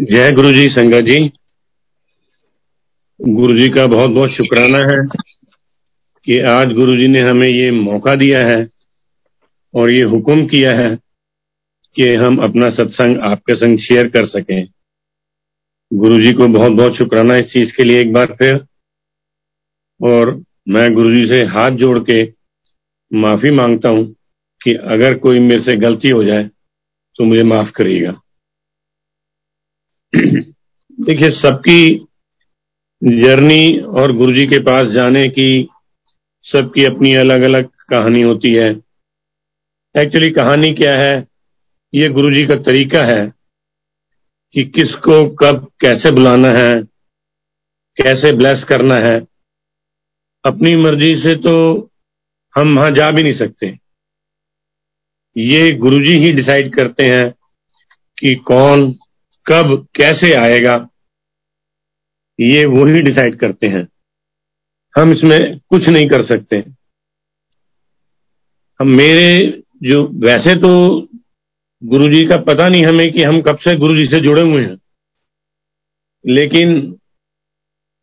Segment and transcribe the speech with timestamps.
[0.00, 1.16] जय गुरु जी संगत जी।
[3.20, 5.02] गुरु जी का बहुत बहुत शुक्राना है
[6.26, 8.68] कि आज गुरु जी ने हमें ये मौका दिया है
[9.74, 10.88] और ये हुक्म किया है
[11.96, 14.66] कि हम अपना सत्संग आपके संग शेयर कर सकें।
[15.94, 18.54] गुरु जी को बहुत बहुत शुक्राना इस चीज़ के लिए एक बार फिर।
[20.00, 22.22] और मैं गुरु जी से हाथ जोड़ के
[23.12, 24.04] माफ़ी माँगता हूँ
[24.60, 26.50] कि अगर कोई मेरे से गलती हो जाए
[27.16, 28.20] तो मुझे माफ़ करिएगा।
[30.12, 32.06] देखिए, सबकी
[33.02, 35.68] जर्नी और गुरु जी के पास जाने की
[36.46, 38.70] सबकी अपनी अलग अलग कहानी होती है।
[39.94, 41.12] एक्चुअली कहानी क्या है?
[41.92, 43.26] ये गुरु जी का तरीका है
[44.54, 46.74] कि किसको कब कैसे बुलाना है,
[47.98, 49.14] कैसे ब्लेस करना है।
[50.44, 51.54] अपनी मर्ज़ी से तो
[52.54, 53.66] हम वहाँ जा भी नहीं सकते।
[55.36, 57.30] ये गुरुजी ही डिसाइड करते हैं
[58.18, 58.92] कि कौन
[59.46, 60.88] कब, कैसे आएगा,
[62.40, 63.88] ये वो ही डिसाइड करते हैं।
[64.96, 66.58] हम इसमें कुछ नहीं कर सकते।
[68.80, 71.00] हम मेरे जो, वैसे तो
[71.84, 74.76] गुरुजी का पता नहीं हमें कि हम कब से गुरुजी से जुड़े हुए हैं।
[76.26, 76.98] लेकिन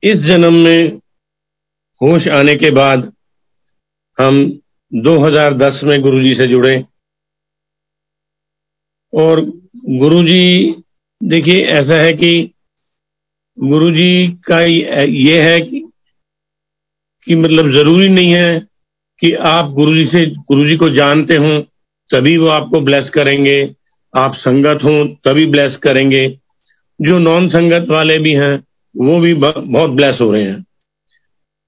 [0.03, 0.97] इस जन्म में
[2.01, 3.13] होश आने के बाद
[4.22, 4.59] हम
[4.94, 6.85] 2010 में गुरुजी से जुड़े।
[9.13, 9.45] और
[9.85, 10.73] गुरुजी
[11.21, 12.31] देखिए ऐसा है कि
[13.57, 15.79] गुरुजी का ये है कि,
[17.23, 18.59] कि मतलब ज़रूरी नहीं है
[19.21, 21.59] कि आप गुरुजी से गुरुजी को जानते हो
[22.09, 23.61] तभी वो आपको ब्लेस करेंगे।
[24.13, 24.91] आप संगत हो
[25.27, 26.27] तभी ब्लेस करेंगे।
[26.99, 28.55] जो नॉन संगत वाले भी हैं
[28.95, 30.63] वो भी बहुत ब्लेस हो रहे हैं।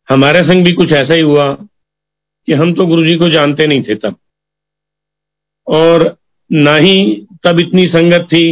[0.10, 1.44] हमारे संग भी कुछ ऐसा ही हुआ
[2.48, 4.16] कि हम तो गुरुजी को जानते नहीं थे तब।
[5.68, 6.18] और
[6.52, 7.00] ना ही
[7.46, 8.44] तब इतनी संगत थी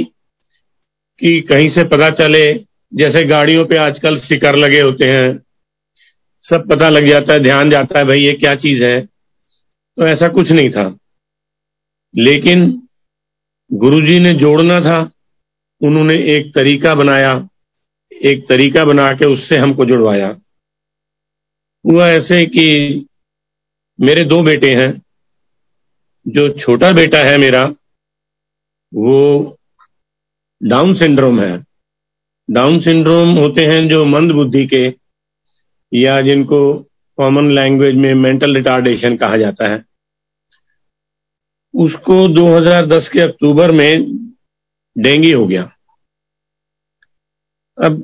[1.19, 2.53] कि कहीं से पता चले,
[2.93, 5.39] जैसे गाड़ियों पे आजकल स्टिकर लगे होते हैं,
[6.41, 9.05] सब पता लग जाता है, ध्यान जाता है, भाई, ये क्या चीज़ है?
[9.97, 10.97] तो ऐसा कुछ नहीं था।
[12.17, 12.87] लेकिन
[13.73, 15.11] गुरुजी ने जोड़ना था,
[15.81, 17.49] उन्होंने एक तरीका बनाया,
[18.11, 20.39] एक तरीका बना के उससे हमको जुड़वाया।
[21.85, 22.69] हुआ ऐसे कि
[24.01, 25.01] मेरे दो बेटे हैं,
[26.27, 27.63] जो छोटा बेटा है मेरा,
[28.93, 29.56] वो
[30.61, 31.57] डाउन सिंड्रोम है।
[32.49, 34.87] डाउन सिंड्रोम होते हैं जो मंद बुद्धि के
[35.91, 36.59] या जिनको
[37.17, 39.83] कॉमन लैंग्वेज में मेंटल रिटार्डेशन कहा जाता है।
[41.73, 43.93] उसको 2010 के अक्टूबर में
[44.95, 45.63] डेंगी हो गया।
[47.77, 48.01] अब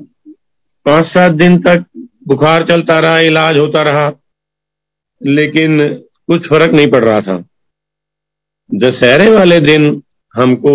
[0.86, 1.84] पाँच सात दिन तक
[2.28, 4.08] बुखार चलता रहा, इलाज होता रहा,
[5.22, 5.82] लेकिन
[6.26, 7.36] कुछ फ़र्क नहीं पड़ रहा था।
[8.70, 10.02] दशहरे वाले दिन
[10.34, 10.74] हमको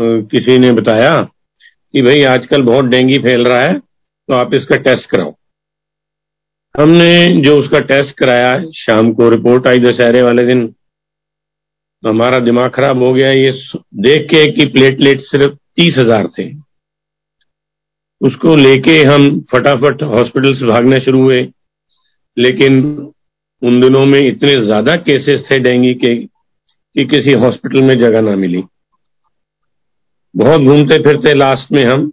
[0.00, 5.10] किसी ने बताया कि भाई आजकल बहुत डेंगी फैल रहा है तो आप इसका टेस्ट
[5.10, 5.34] कराओ।
[6.74, 10.62] हमने जो उसका टेस्ट कराया शाम को रिपोर्ट आई दशहरे वाले दिन
[12.02, 13.50] हमारा दिमाग खराब हो गया। ये
[14.02, 16.48] देख के कि प्लेटलेट सिर्फ़ तीस हज़ार थे।
[18.20, 21.42] उसको लेके हम फटाफट हॉस्पिटल से भागने शुरू हुए,
[22.36, 22.78] लेकिन
[23.62, 28.36] उन दिनों में इतने ज़्यादा केसेस थे डेंगी के कि किसी हॉस्पिटल में जगह ना
[28.38, 28.62] मिली।
[30.34, 32.10] बहुत घूमते फिरते लास्ट में हम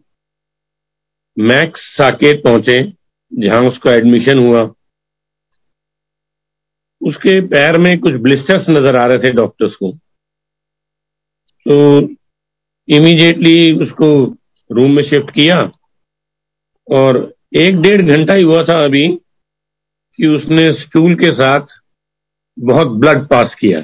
[1.38, 2.78] मैक्स साकेत पहुँचे,
[3.32, 4.62] जहाँ उसका एडमिशन हुआ।
[7.02, 9.92] उसके पैर में कुछ ब्लिस्टर्स नज़र आ रहे थे डॉक्टर्स को।
[11.66, 11.76] तो
[12.88, 14.10] इमीडिएटली उसको
[14.70, 15.58] रूम में शिफ्ट किया
[16.88, 17.20] और
[17.58, 19.08] एक डेढ़ घंटा ही हुआ था अभी
[20.20, 21.80] कि उसने स्टूल के साथ
[22.58, 23.80] बहुत ब्लड पास किया।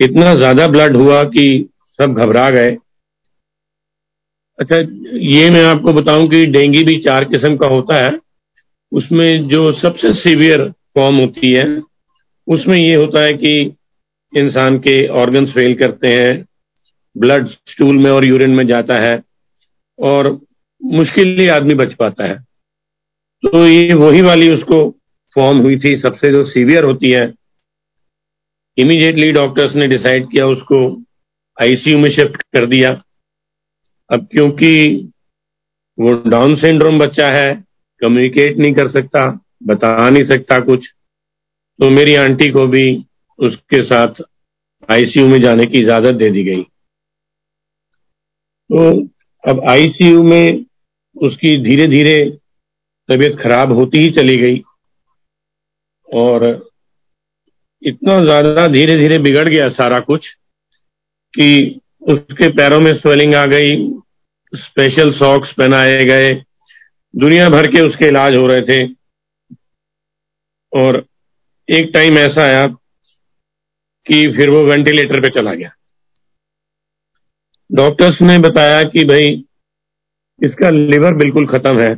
[0.00, 1.44] इतना ज़्यादा ब्लड हुआ कि
[1.98, 2.76] सब घबरा गए।
[4.58, 4.76] अच्छा
[5.28, 8.10] ये मैं आपको बताऊँ कि डेंगू भी चार किस्म का होता है।
[8.92, 11.82] उसमें जो सबसे सीवियर फॉर्म होती है,
[12.48, 13.60] उसमें ये होता है कि
[14.32, 16.44] इंसान के ऑर्गन्स फेल करते हैं
[17.16, 19.12] ब्लड स्टूल में और यूरिन में जाता है
[19.98, 20.30] और
[20.82, 22.38] मुश्किल ही आदमी बच पाता है।
[23.42, 24.78] तो ये वही वाली उसको
[25.36, 27.26] फॉर्म हुई थी, सबसे जो सीवियर होती है।
[28.78, 30.78] इमीडिएटली डॉक्टर्स ने डिसाइड किया उसको
[31.58, 32.90] आईसीयू में शिफ्ट कर दिया।
[34.10, 34.72] अब क्योंकि
[35.98, 37.52] वो डाउन सिंड्रोम बच्चा है
[38.02, 39.28] कम्युनिकेट नहीं कर सकता,
[39.62, 40.88] बता नहीं सकता कुछ
[41.78, 42.84] तो मेरी आंटी को भी
[43.38, 44.22] उसके साथ
[44.88, 46.62] आईसीयू में जाने की इजाज़त दे दी गई।
[48.70, 48.90] तो
[49.44, 50.64] अब आईसीयू में
[51.16, 52.18] उसकी धीरे धीरे
[53.08, 54.62] तबीयत खराब होती ही चली गई
[56.08, 56.44] और
[57.82, 60.28] इतना ज़्यादा धीरे धीरे बिगड़ गया सारा कुछ।
[61.34, 63.76] कि उसके पैरों में स्वेलिंग आ गई
[64.54, 66.30] स्पेशल सॉक्स पहनाए गए,
[67.14, 68.94] दुनिया भर के उसके इलाज हो रहे थे।
[70.72, 71.04] और
[71.68, 72.66] एक टाइम ऐसा आया
[74.06, 75.70] कि फिर वो वेंटिलेटर पे चला गया।
[77.70, 79.44] डॉक्टर्स ने बताया कि भाई,
[80.40, 81.94] इसका लिवर बिल्कुल खत्म है।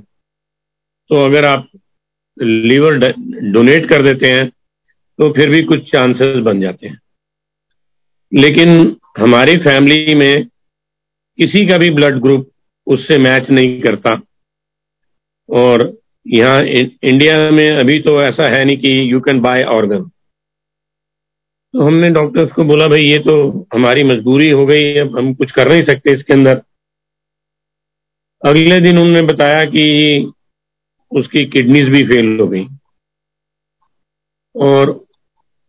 [1.10, 1.68] तो अगर आप
[2.38, 2.98] लीवर
[3.52, 4.48] डोनेट कर देते हैं
[5.18, 7.00] तो फिर भी कुछ चांसेस बन जाते हैं।
[8.32, 10.44] लेकिन हमारी फैमिली में
[11.38, 12.50] किसी का भी ब्लड ग्रुप
[12.86, 14.14] उससे मैच नहीं करता।
[15.48, 15.92] और
[16.26, 20.10] यहाँ इंडिया में अभी तो ऐसा है नहीं कि यू कैन बाय ऑर्गन
[21.74, 25.50] तो हमने डॉक्टर्स को बोला, भाई, ये तो हमारी मजबूरी हो गई, अब हम कुछ
[25.50, 26.60] कर नहीं सकते इसके अंदर।
[28.42, 30.32] अगले दिन उन्होंने बताया कि
[31.12, 32.64] उसकी किडनीज भी फेल हो गई।
[34.54, 35.03] और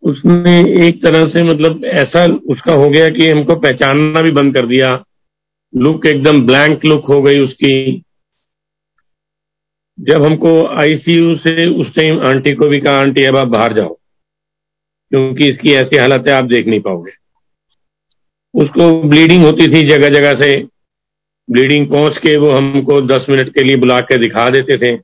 [0.05, 4.65] उसने एक तरह से मतलब ऐसा उसका हो गया कि हमको पहचानना भी बंद कर
[4.65, 5.03] दिया।
[5.75, 8.01] लुक एकदम ब्लैंक लुक हो गई उसकी।
[9.99, 13.93] जब हमको आईसीयू से उस टाइम आंटी को भी कहा, आंटी, अब आप बाहर जाओ,
[15.11, 17.11] क्योंकि इसकी ऐसी हालत है, आप देख नहीं पाओगे।
[18.53, 20.63] उसको ब्लीडिंग होती थी जगह जगह से।
[21.51, 24.97] ब्लीडिंग पहुँच के वो हमको दस मिनट के लिए बुला के दिखा देते थे।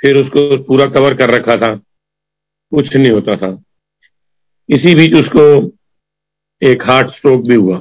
[0.00, 1.74] फिर उसको पूरा कवर कर रखा था।
[2.72, 3.62] कुछ नहीं होता था।
[4.70, 5.66] इसी बीच उसको
[6.62, 7.78] एक हार्ट स्ट्रोक भी हुआ।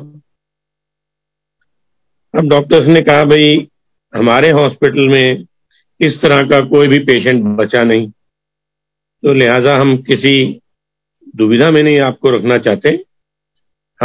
[2.37, 3.67] अब डॉक्टर्स ने कहा, भाई,
[4.15, 5.45] हमारे हॉस्पिटल में
[6.01, 8.09] इस तरह का कोई भी पेशेंट बचा नहीं।
[9.23, 10.61] तो लिहाजा हम किसी
[11.35, 13.05] दुविधा में नहीं आपको रखना चाहते।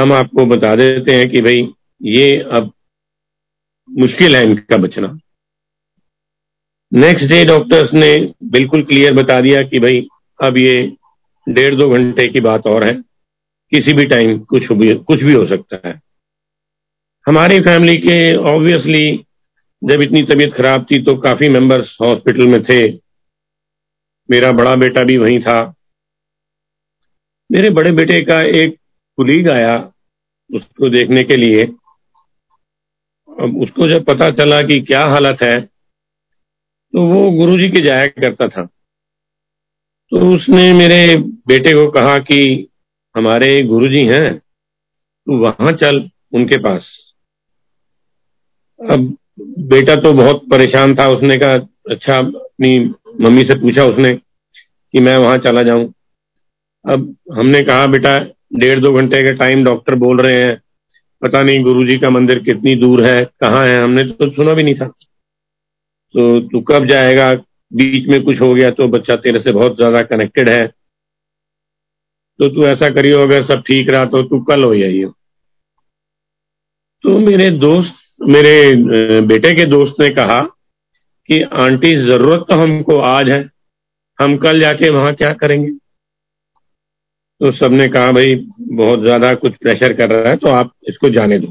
[0.00, 2.72] हम आपको बता देते हैं कि, भाई, ये अब
[3.90, 5.18] मुश्किल है इनका बचना।
[6.92, 10.08] नेक्स्ट डे डॉक्टर्स ने बिल्कुल क्लियर बता दिया कि, भाई,
[10.42, 10.96] अब ये
[11.46, 12.92] डेढ़ दो घंटे की बात और है।
[13.72, 15.94] किसी भी टाइम कुछ भी कुछ भी हो सकता है।
[17.26, 18.16] हमारी फैमिली के
[18.50, 19.16] ऑब्वियसली
[19.82, 22.82] जब इतनी तबीयत खराब थी तो काफ़ी मेंबर्स हॉस्पिटल में थे।
[24.28, 25.56] मेरा बड़ा बेटा भी वहीं था।
[27.50, 28.76] मेरे बड़े बेटे का एक
[29.18, 29.74] कुलीग आया
[30.50, 31.64] उसको देखने के लिए।
[33.28, 38.48] अब उसको जब पता चला कि क्या हालत है तो वो गुरुजी के जाया करता
[38.48, 38.68] था।
[40.14, 41.16] तो उसने मेरे
[41.48, 42.68] बेटे को कहा कि
[43.16, 47.14] हमारे गुरुजी हैं तो वहाँ चल उनके पास।
[48.90, 51.56] अब बेटा तो बहुत परेशान था, उसने कहा
[51.90, 52.78] अच्छा अपनी
[53.20, 55.92] मम्मी से पूछा उसने कि मैं वहाँ चला जाऊँ।
[56.84, 58.16] अब हमने कहा, बेटा,
[58.54, 60.60] डेढ़ दो घंटे का टाइम डॉक्टर बोल रहे हैं।
[61.22, 63.82] पता नहीं गुरुजी का मंदिर कितनी दूर है, कहाँ है?
[63.82, 64.86] हमने तो सुना भी नहीं था।
[66.14, 67.32] तो तू कब जाएगा?
[67.72, 70.62] बीच में कुछ हो गया तो बच्चा तेरे से बहुत ज़्यादा कनेक्टेड है।
[72.40, 75.08] तो तू ऐसा करियो, अगर सब ठीक रहा तो तू कल हो जाइयो।
[77.04, 80.40] तो मेरे दोस्त, मेरे बेटे के दोस्त ने कहा
[81.28, 83.40] कि, आंटी, ज़रूरत तो हमको आज है।
[84.18, 85.70] हम कल जाके वहाँ क्या करेंगे?
[87.40, 88.34] तो सबने कहा, भाई,
[88.72, 91.46] बहुत ज़्यादा कुछ प्रेशर कर रहा है तो आप इसको जाने दो।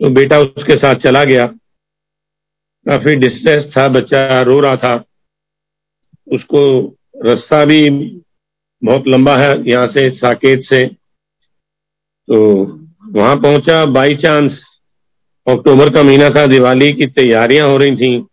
[0.00, 1.46] तो बेटा उसके साथ चला गया।
[2.90, 5.04] काफ़ी डिस्ट्रेस था, बच्चा रो रहा था।
[6.32, 6.88] उसको
[7.26, 7.90] रास्ता भी
[8.84, 10.88] बहुत लंबा है यहाँ से, साकेत से।
[12.28, 12.64] तो
[13.12, 14.78] वहाँ पहुँचा बाई चांस
[15.48, 18.26] अक्टूबर का महीना था, दिवाली की तैयारियाँ हो रही थी।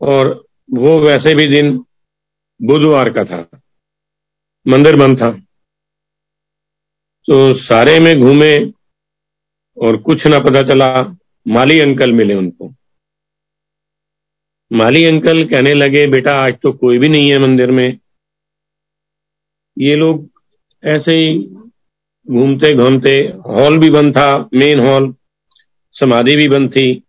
[0.00, 0.44] और
[0.74, 1.78] वो वैसे भी दिन
[2.62, 3.60] बुधवार का था।
[4.68, 5.30] मंदिर बंद था।
[7.26, 8.56] तो सारे में घूमे
[9.86, 11.16] और कुछ ना पता चला,
[11.48, 12.74] माली अंकल मिले उनको।
[14.72, 17.98] माली अंकल कहने लगे, बेटा, आज तो कोई भी नहीं है मंदिर में।
[19.78, 20.28] ये लोग
[20.84, 21.38] ऐसे ही
[22.30, 23.10] घूमते घूमते
[23.46, 25.14] हॉल भी बंद था, मेन हॉल।
[25.92, 27.02] समाधि भी बंद थी,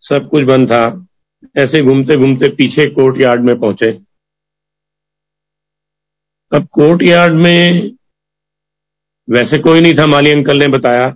[0.00, 1.06] सब कुछ बंद था।
[1.56, 3.92] ऐसे घूमते घूमते पीछे कोर्ट यार्ड में पहुँचे।
[6.56, 7.90] अब कोर्ट यार्ड में
[9.30, 11.08] वैसे कोई नहीं था, माली अंकल ने बताया।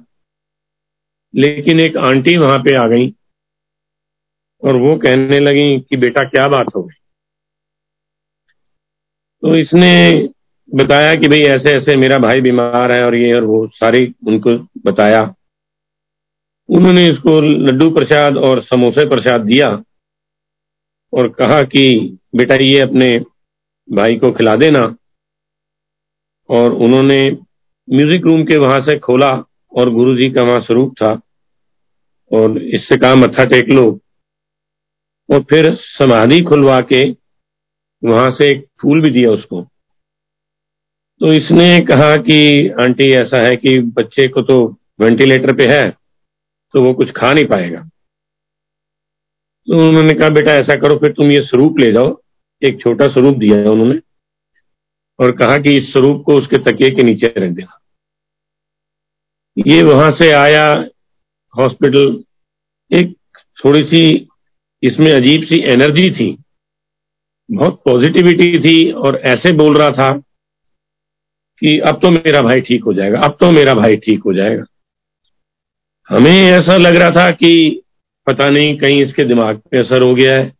[1.34, 3.14] लेकिन एक आंटी वहाँ पे आ गई।
[4.62, 6.94] और वो कहने लगी कि बेटा क्या बात हो गई?
[9.42, 10.12] तो इसने
[10.74, 14.52] बताया कि भाई ऐसे ऐसे मेरा भाई बीमार है और ये और वो सारी उनको
[14.86, 15.22] बताया।
[16.68, 19.68] उन्होंने इसको लड्डू प्रसाद और समोसे प्रसाद दिया
[21.12, 23.12] और कहा कि बेटा ये अपने
[23.88, 24.96] भाई को खिला देना।
[26.50, 27.18] और उन्होंने
[27.88, 29.30] म्यूज़िक रूम के वहाँ से खोला
[29.78, 31.12] और गुरुजी का वहाँ स्वरूप था।
[32.30, 34.01] और इससे कहा, मत्था टेक लो।
[35.32, 37.02] और फिर समाधि खुलवा के
[38.04, 39.62] वहाँ से एक फूल भी दिया उसको।
[41.20, 44.64] तो इसने कहा कि, आंटी, ऐसा है कि बच्चे को तो
[45.00, 45.82] वेंटिलेटर पे है
[46.74, 47.80] तो वो कुछ खा नहीं पाएगा।
[49.68, 52.20] तो उन्होंने कहा, बेटा, ऐसा करो, फिर तुम ये स्वरूप ले जाओ।
[52.62, 53.98] एक छोटा स्वरूप दिया है उन्होंने
[55.18, 57.78] और कहा कि इस स्वरूप को उसके तकिए के नीचे रख देना।
[59.66, 60.72] ये वहाँ से आया
[61.54, 62.24] हॉस्पिटल,
[62.92, 63.16] एक
[63.64, 64.28] थोड़ी सी
[64.82, 66.36] इसमें अजीब सी एनर्जी थी।
[67.48, 70.10] बहुत पॉजिटिविटी थी और ऐसे बोल रहा था
[71.62, 74.64] कि अब तो मेरा भाई ठीक हो जाएगा, अब तो मेरा भाई ठीक हो जाएगा।
[76.10, 77.82] हमें ऐसा लग रहा था कि
[78.26, 80.50] पता नहीं कहीं इसके दिमाग पे असर हो गया है,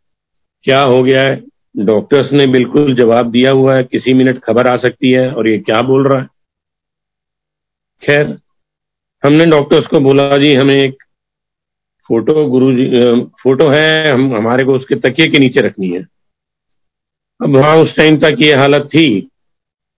[0.65, 1.41] क्या हो गया है।
[1.75, 5.57] डॉक्टर्स ने बिल्कुल जवाब दिया हुआ है, किसी मिनट खबर आ सकती है और ये
[5.59, 6.27] क्या बोल रहा है।
[8.03, 8.25] खैर,
[9.23, 11.02] हमने डॉक्टर्स को बोला, जी, हमें एक
[12.07, 12.85] फ़ोटो गुरु जी
[13.21, 16.01] फ़ोटो है, हम, हमारे को उसके तकिए के नीचे रखनी है।
[17.43, 19.21] अब वहाँ उस टाइम तक ये हालत थी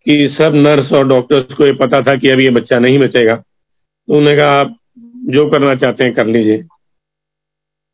[0.06, 3.36] कि सब नर्स और डॉक्टर्स को ये पता था कि अब ये बच्चा नहीं बचेगा।
[3.36, 6.64] तो उन्होंने कहा, आप जो करना चाहते हैं कर लीजिए।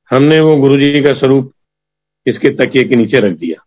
[0.10, 1.54] हमने वो गुरुजी का स्वरूप
[2.28, 3.66] इसके तकिए के नीचे रख दिया।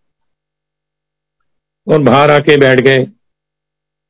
[1.93, 3.07] और बाहर आके बैठ गए।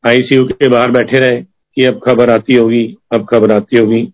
[0.06, 4.13] आईसीयू के बाहर बैठे रहे कि अब खबर आती होगी, अब खबर आती होगी।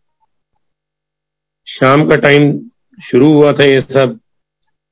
[1.67, 2.71] शाम का टाइम
[3.05, 4.21] शुरू हुआ था ये सब।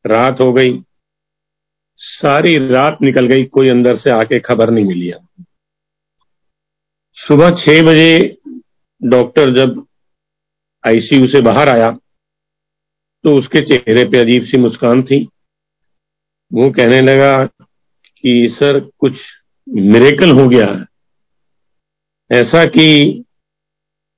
[0.07, 0.83] रात हो गई।
[2.01, 5.13] सारी रात निकल गई, कोई अंदर से आके खबर नहीं मिली
[7.17, 8.39] सुबह छह बजे
[9.03, 9.87] डॉक्टर जब
[10.87, 11.91] आईसीयू से बाहर आया
[13.25, 15.29] तो उसके चेहरे पे अजीब सी मुस्कान थी।
[16.53, 17.45] वो कहने लगा
[18.17, 19.15] कि, सर, कुछ
[19.69, 20.85] मिरेकल हो गया है।
[22.33, 23.25] ऐसा कि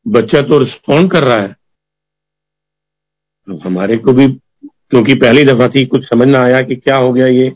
[0.09, 1.60] बच्चा तो रिस्पॉन्ड कर रहा है।
[3.59, 4.28] हमारे को भी,
[4.66, 7.50] क्योंकि पहली दफ़ा थी, कुछ समझ ना आया कि क्या हो गया ये।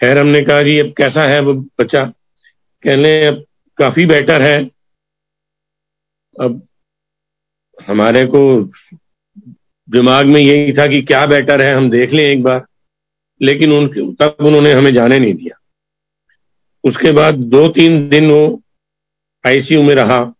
[0.00, 2.04] खैर, हमने कहा, जी, अब कैसा है वो बच्चा?
[2.86, 3.44] कहने, अब
[3.76, 4.70] काफ़ी बेटर है।
[6.40, 6.62] अब
[7.86, 8.64] हमारे को
[9.90, 12.66] दिमाग में यही था कि क्या बेटर है, हम देख लें एक बार।
[13.42, 15.58] लेकिन उन, तब उन्होंने हमें जाने नहीं दिया।
[16.84, 18.62] उसके बाद दो तीन दिन वो
[19.46, 20.34] आईसीयू में रहा।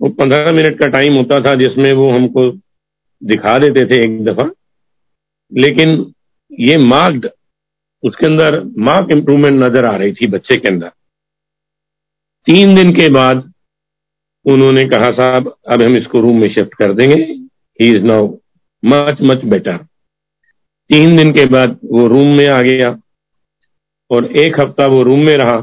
[0.00, 2.65] वो पंद्रह मिनट का टाइम होता था जिसमें वो हमको
[3.22, 4.50] दिखा देते थे एक दफ़ा।
[5.52, 5.90] लेकिन
[6.60, 7.28] ये मार्क्ड,
[8.02, 10.88] उसके अंदर मार्क इंप्रूवमेंट नज़र आ रही थी बच्चे के अंदर।
[12.46, 13.52] तीन दिन के बाद
[14.46, 17.22] उन्होंने कहा, साहब, अब हम इसको रूम में शिफ्ट कर देंगे।
[17.80, 18.34] He is now
[18.82, 19.76] much much better
[20.90, 22.90] तीन दिन के बाद वो रूम में आ गया
[24.10, 25.56] और एक हफ़्ता वो रूम में रहा।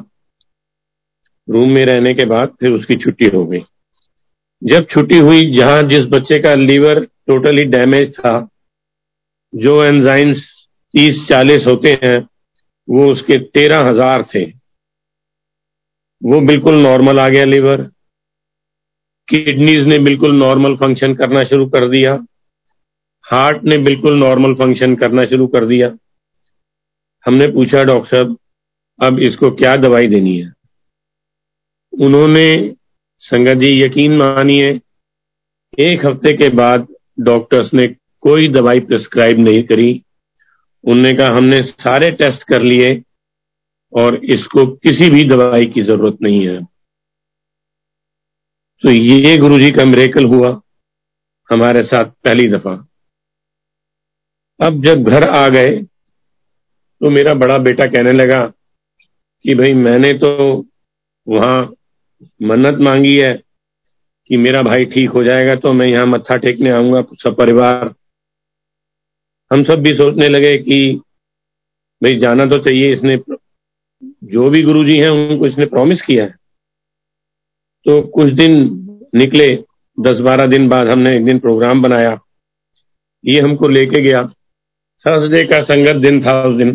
[1.47, 3.59] रूम में रहने के बाद फिर उसकी छुट्टी हो गई।
[4.61, 8.33] जब छुट्टी हुई, जहाँ जिस बच्चे का लीवर टोटली डैमेज था।
[9.53, 10.37] जो एंजाइम्स
[10.93, 12.17] तीस, चालीस होते हैं,
[12.87, 14.43] वो उसके तेरह हज़ार थे।
[16.21, 17.81] वो बिल्कुल नॉर्मल आ गया लीवर
[19.27, 22.13] किडनीज ने बिल्कुल नॉर्मल फ़ंक्शन करना शुरू कर दिया।
[23.25, 25.87] हार्ट ने बिल्कुल नॉर्मल फ़ंक्शन करना शुरू कर दिया।
[27.25, 28.37] हमने पूछा, डॉक्टर साहब,
[28.99, 30.51] अब इसको क्या दवाई देनी है?
[31.93, 32.75] उन्होंने,
[33.21, 34.69] संगत जी, यकीन मानिए,
[35.79, 37.83] एक हफ़्ते के बाद डॉक्टर्स ने
[38.23, 39.91] कोई दवाई प्रिस्क्राइब नहीं करी।
[40.83, 42.91] उनने कहा, हमने सारे टेस्ट कर लिए
[43.93, 46.61] और इसको किसी भी दवाई की ज़रूरत नहीं है।
[48.83, 50.49] तो ये गुरु जी का मेरेकल हुआ,
[51.49, 52.73] हमारे साथ पहली दफ़ा।
[54.59, 55.75] अब जब घर आ गए
[57.01, 60.29] तो मेरा बड़ा बेटा कहने लगा कि भाई, मैंने तो
[61.27, 61.61] वहाँ
[62.41, 63.33] मन्नत मांगी है
[64.29, 67.93] कि मेरा भाई ठीक हो जाएगा तो मैं यहाँ मत्था टेकने आऊँगा, सब परिवार।
[69.51, 70.77] हम सब भी सोचने लगे कि
[72.01, 73.17] भाई जाना तो चाहिए, इसने
[74.27, 76.35] जो भी गुरुजी हैं, उनको इसने प्रॉमिस किया है।
[77.85, 78.53] तो कुछ दिन
[79.15, 79.47] निकले,
[79.97, 82.17] दस बारह दिन बाद हमने एक दिन प्रोग्राम बनाया।
[83.23, 84.23] ये हमको लेके गया।
[85.05, 86.73] थर्सडे का संगत दिन था उस दिन।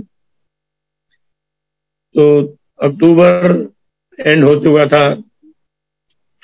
[2.14, 2.24] तो
[2.80, 3.56] अक्टूबर
[4.18, 5.04] एंड हो चुका था।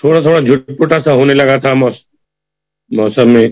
[0.04, 3.44] थोड़ा थोड़ा झुटपुटा सा होने लगा था मौसम में।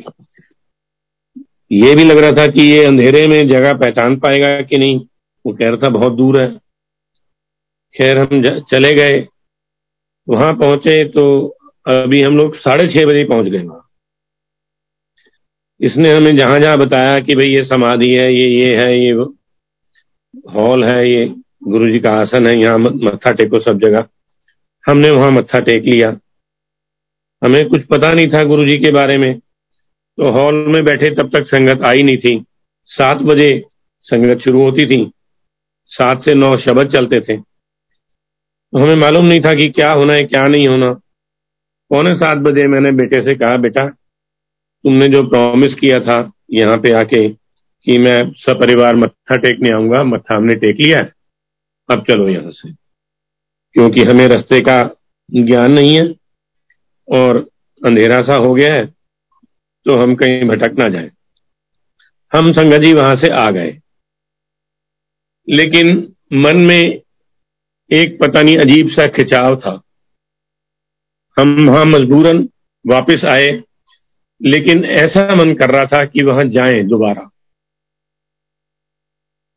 [1.73, 4.99] ये भी लग रहा था कि ये अंधेरे में जगह पहचान पाएगा कि नहीं।
[5.45, 6.49] वो कह रहा था, बहुत दूर है।
[7.95, 9.27] खैर, हम चले गए।
[10.29, 11.25] वहाँ पहुँचे तो
[11.87, 13.89] अभी हम लोग साढ़े छह बजे पहुँच गए वहाँ।
[15.81, 19.13] इसने हमें जहाँ जहाँ बताया कि भाई ये समाधि है, ये ये है, ये
[20.51, 21.27] हॉल है, ये
[21.65, 24.05] गुरु जी का आसन है, यहाँ मत्था टेको सब जगह।
[24.85, 26.11] हमने वहाँ मत्था टेक लिया।
[27.45, 29.39] हमें कुछ पता नहीं था गुरु जी के बारे में।
[30.17, 32.45] तो हॉल में बैठे तब तक संगत आई नहीं थी।
[32.87, 33.65] सात बजे
[34.01, 35.11] संगत शुरू होती थी।
[35.87, 37.37] सात से नौ शब्द चलते थे।
[38.79, 40.93] हमें मालूम नहीं था कि क्या होना है, क्या नहीं होना।
[41.91, 43.89] पौने सात बजे मैंने बेटे से कहा, बेटा,
[44.85, 47.29] तुमने जो प्रॉमिस किया था यहाँ पे आके
[47.87, 51.01] कि मैं सपरिवार मत्था टेकने आऊँगा, मत्था हमने टेक लिया
[51.91, 52.73] अब चलो यहाँ से।
[53.73, 54.97] क्योंकि हमें रास्ते का
[55.35, 56.22] ज्ञान नहीं है
[57.09, 57.37] और
[57.83, 58.87] अंधेरा सा हो गया है
[59.87, 61.11] तो हम कहीं भटक ना जाए।
[62.33, 63.79] हम संगत जी वहाँ से आ गए।
[65.49, 67.01] लेकिन मन में
[67.91, 69.81] एक पता नहीं अजीब सा खिंचाव था।
[71.41, 72.49] हम वहाँ मजबूरन
[72.87, 73.49] वापस आए,
[74.41, 77.29] लेकिन ऐसा मन कर रहा था कि वहाँ जाएँ दोबारा।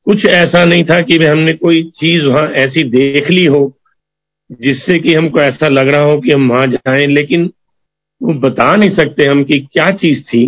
[0.03, 3.77] कुछ ऐसा नहीं था कि हमने कोई चीज़ वहाँ ऐसी देख ली हो
[4.51, 7.53] जिससे कि हमको ऐसा लग रहा हो कि हम वहाँ जाएँ, लेकिन
[8.23, 10.45] वो बता नहीं सकते हम कि क्या चीज़ थी।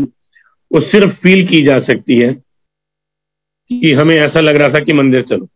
[0.71, 2.33] वो सिर्फ़ फील की जा सकती है
[3.69, 5.47] कि हमें ऐसा लग रहा था कि मंदिर चलो।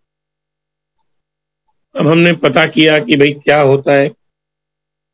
[1.95, 4.09] अब हमने पता किया कि भाई क्या होता है।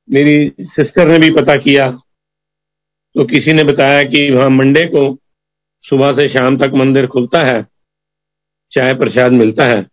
[0.09, 1.91] मेरी सिस्टर ने भी पता किया।
[3.15, 5.17] तो किसी ने बताया कि वहाँ मंडे को
[5.81, 7.63] सुबह से शाम तक मंदिर खुलता है,
[8.71, 9.85] चाय प्रसाद मिलता है,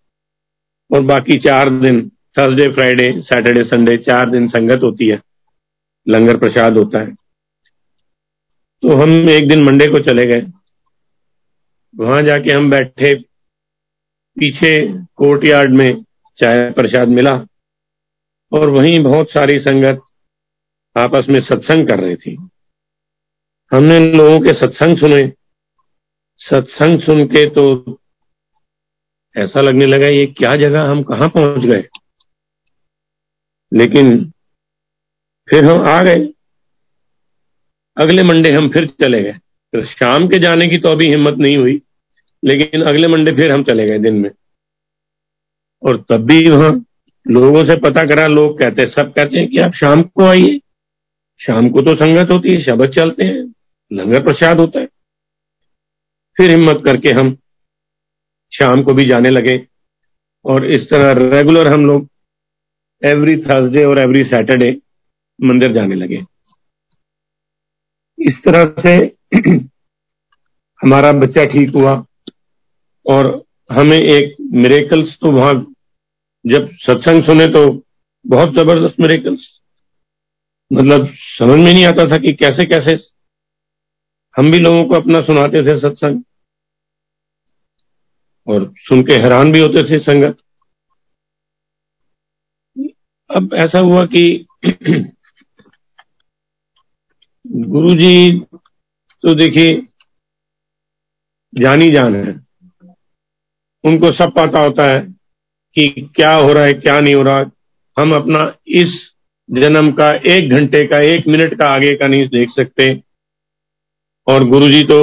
[0.91, 5.19] और बाकी चार दिन थर्सडे फ्राइडे सैटरडे संडे चार दिन संगत होती है,
[6.07, 7.13] लंगर प्रसाद होता है।
[8.83, 10.47] तो हम एक दिन मंडे को चले गए।
[11.95, 13.13] वहाँ जाके हम बैठे,
[14.37, 14.77] पीछे
[15.17, 16.03] कोर्ट यार्ड में
[16.39, 17.31] चाय प्रसाद मिला
[18.53, 20.01] और वहीं बहुत सारी संगत
[20.97, 22.37] आपस में सत्संग कर रही थी।
[23.73, 25.21] हमने लोगों के सत्संग सुने।
[26.41, 27.65] सत्संग सुन के तो
[29.37, 31.83] ऐसा लगने लगा, ये क्या जगह, हम कहाँ पहुँच गए?
[33.75, 34.31] लेकिन
[35.51, 36.29] फिर हम आ गए।
[37.97, 39.33] अगले मंडे हम फिर चले गए।
[39.73, 41.83] तो शाम के जाने की तो अभी हिम्मत नहीं हुई,
[42.45, 44.31] लेकिन अगले मंडे फिर हम चले गए दिन में।
[45.83, 46.85] और तब भी वहाँ
[47.29, 50.61] लोगों से पता करा, लोग कहते हैं, सब कहते हैं कि आप शाम को आइए।
[51.41, 53.55] शाम को तो संगत होती है शब्द चलते हैं,
[53.93, 54.87] लंगर प्रसाद होता है।
[56.37, 57.35] फिर हिम्मत करके हम
[58.55, 59.67] शाम को भी जाने लगे।
[60.45, 62.09] और इस तरह रेगुलर हम लोग
[63.03, 64.71] एवरी थर्सडे और एवरी सैटरडे
[65.39, 66.21] मंदिर जाने लगे।
[68.19, 68.95] इस तरह से
[70.81, 71.93] हमारा बच्चा ठीक हुआ
[73.07, 73.29] और
[73.71, 75.53] हमें एक मेरेकल्स तो वहाँ
[76.45, 77.65] जब सत्संग सुने तो
[78.25, 79.49] बहुत ज़बरदस्त मेरेकल्स
[80.71, 82.97] मतलब समझ में नहीं आता था कि कैसे कैसे
[84.37, 86.23] हम भी लोगों को अपना सुनाते थे सत्संग
[88.47, 90.37] और सुन के हैरान भी होते थे संगत।
[93.35, 94.47] अब ऐसा हुआ कि
[97.47, 98.41] गुरु जी
[99.25, 99.73] तो देखिए,
[101.53, 102.33] जानी जान है।
[103.85, 104.99] उनको सब पता होता है
[105.77, 107.39] कि क्या हो रहा है, क्या नहीं हो रहा।
[107.97, 108.41] हम अपना
[108.75, 108.99] इस
[109.49, 112.89] जन्म का, एक घंटे का, एक मिनट का आगे का नहीं देख सकते।
[114.27, 115.01] और गुरु जी तो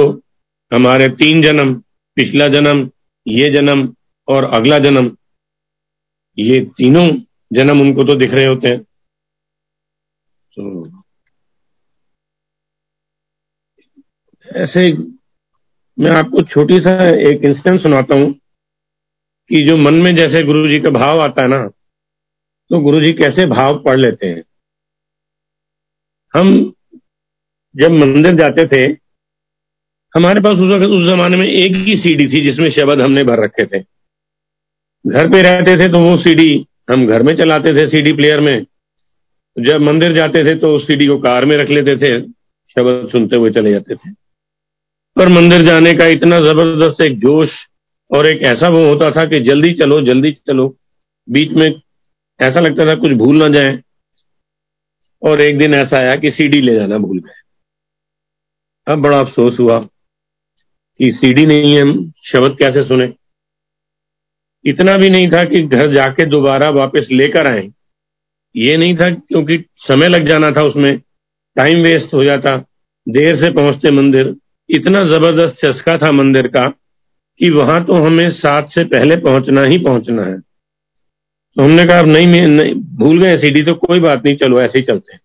[0.72, 1.74] हमारे तीन जन्म,
[2.16, 2.88] पिछला जन्म,
[3.26, 3.92] ये जन्म
[4.28, 5.16] और अगला जन्म,
[6.38, 7.08] ये तीनों
[7.52, 8.82] जन्म उनको तो दिख रहे होते हैं।
[10.56, 10.62] तो
[14.48, 14.82] ऐसे
[15.98, 16.92] मैं आपको छोटी सा
[17.28, 18.32] एक इंस्टेंस सुनाता हूँ
[19.50, 21.66] कि जो मन में जैसे गुरु जी का भाव आता है ना
[22.70, 24.42] तो गुरु जी कैसे भाव पढ़ लेते हैं।
[26.34, 26.50] हम
[27.74, 28.82] जब मंदिर जाते थे,
[30.14, 33.42] हमारे पास उस वक्त, उस जमाने में एक ही सीडी थी जिसमें शब्द हमने भर
[33.44, 33.80] रखे थे।
[35.04, 36.48] घर पे रहते थे तो वो सीडी
[36.88, 38.66] हम घर में चलाते थे सीडी प्लेयर में।
[39.58, 42.20] जब मंदिर जाते थे तो उस सीडी को कार में रख लेते थे,
[42.70, 44.10] शब्द सुनते हुए चले जाते थे।
[45.16, 47.48] पर मंदिर जाने का इतना ज़बरदस्त एक जोश
[48.10, 50.76] और एक ऐसा वो होता था कि जल्दी चलो जल्दी चलो।
[51.30, 51.66] बीच में
[52.40, 53.78] ऐसा लगता था कुछ भूल ना जाए।
[55.22, 57.40] और एक दिन ऐसा आया कि सीडी ले जाना भूल गए।
[58.92, 59.78] अब बड़ा अफसोस हुआ
[61.00, 63.21] कि सीडी नहीं है, हम शब्द कैसे सुने?
[64.64, 67.62] इतना भी नहीं था कि घर जाके दोबारा वापस लेकर आए।
[68.54, 70.90] ये नहीं था क्योंकि समय लग जाना था उसमें
[71.56, 72.56] टाइम वेस्ट हो जाता
[73.06, 74.34] देर से पहुँचते मंदिर।
[74.70, 76.68] इतना ज़बरदस्त चस्का था मंदिर का
[77.40, 82.06] कि वहाँ तो हमें सात से पहले पहुँचना ही पहुँचना है। तो हमने कहा अब
[82.06, 85.18] नहीं, नहीं भूल गए सीडी तो कोई बात नहीं चलो ऐसे ही चलते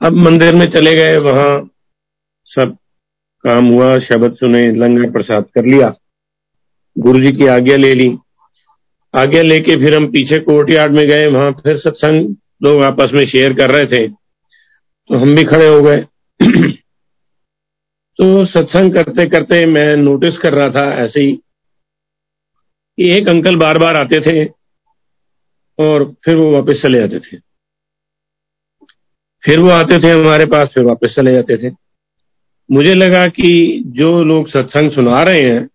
[0.00, 1.48] अब मंदिर में चले गए वहाँ
[2.50, 2.76] सब
[3.44, 5.88] काम हुआ शब्द सुने लंगर प्रसाद कर लिया।
[6.98, 8.08] गुरु जी की आज्ञा ले ली।
[9.14, 13.24] आज्ञा लेके फिर हम पीछे कोर्ट यार्ड में गए, वहाँ फिर सत्संग लोग आपस में
[13.26, 15.96] शेयर कर रहे थे। तो हम भी खड़े हो गए।
[18.18, 21.32] तो सत्संग करते करते मैं नोटिस कर रहा था ऐसे ही
[22.98, 24.44] कि एक अंकल बार बार आते थे
[25.78, 27.36] और फिर वो वापस चले जाते थे।
[29.42, 31.74] फिर वो आते थे हमारे पास, फिर वापस चले जाते थे।
[32.70, 35.68] मुझे लगा कि जो लोग सत्संग सुना रहे हैं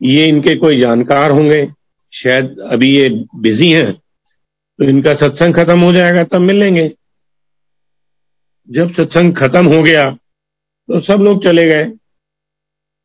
[0.00, 1.64] ये इनके कोई जानकार होंगे?
[2.12, 6.88] शायद अभी ये बिज़ी हैं तो इनका सत्संग खत्म हो जाएगा, तब मिलेंगे
[8.68, 11.84] जब सत्संग खत्म हो गया तो सब लोग चले गए।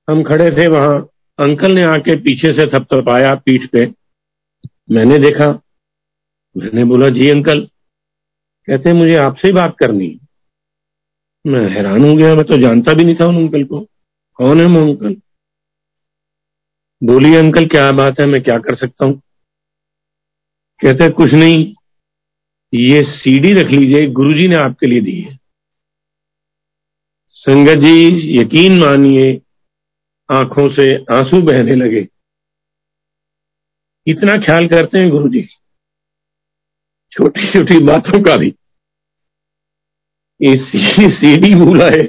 [0.07, 0.99] हम खड़े थे वहाँ।
[1.39, 3.85] अंकल ने आके पीछे से थपथपाया पीठ पे।
[4.91, 5.47] मैंने देखा।
[6.55, 7.61] मैंने बोला, जी अंकल,
[8.67, 10.07] कहते मुझे आपसे ही बात करनी
[11.45, 13.79] मैं हैरान हो गया। मैं तो जानता भी नहीं था उन अंकल को।
[14.39, 15.15] कौन है वो अंकल?
[17.03, 18.25] बोलिए, अंकल, क्या बात है?
[18.25, 19.19] मैं क्या कर सकता हूँ?
[20.79, 21.73] कहते, कुछ नहीं,
[22.73, 25.37] ये सीडी रख लीजिए, गुरुजी ने आपके लिए दी है।
[27.35, 29.33] संगत जी, यकीन मानिए,
[30.29, 32.07] आँखों से आँसू बहने लगे।
[34.07, 35.41] इतना ख्याल करते हैं गुरु जी
[37.11, 38.49] छोटी छोटी बातों का भी।
[40.39, 42.03] सीढ़ी भूला है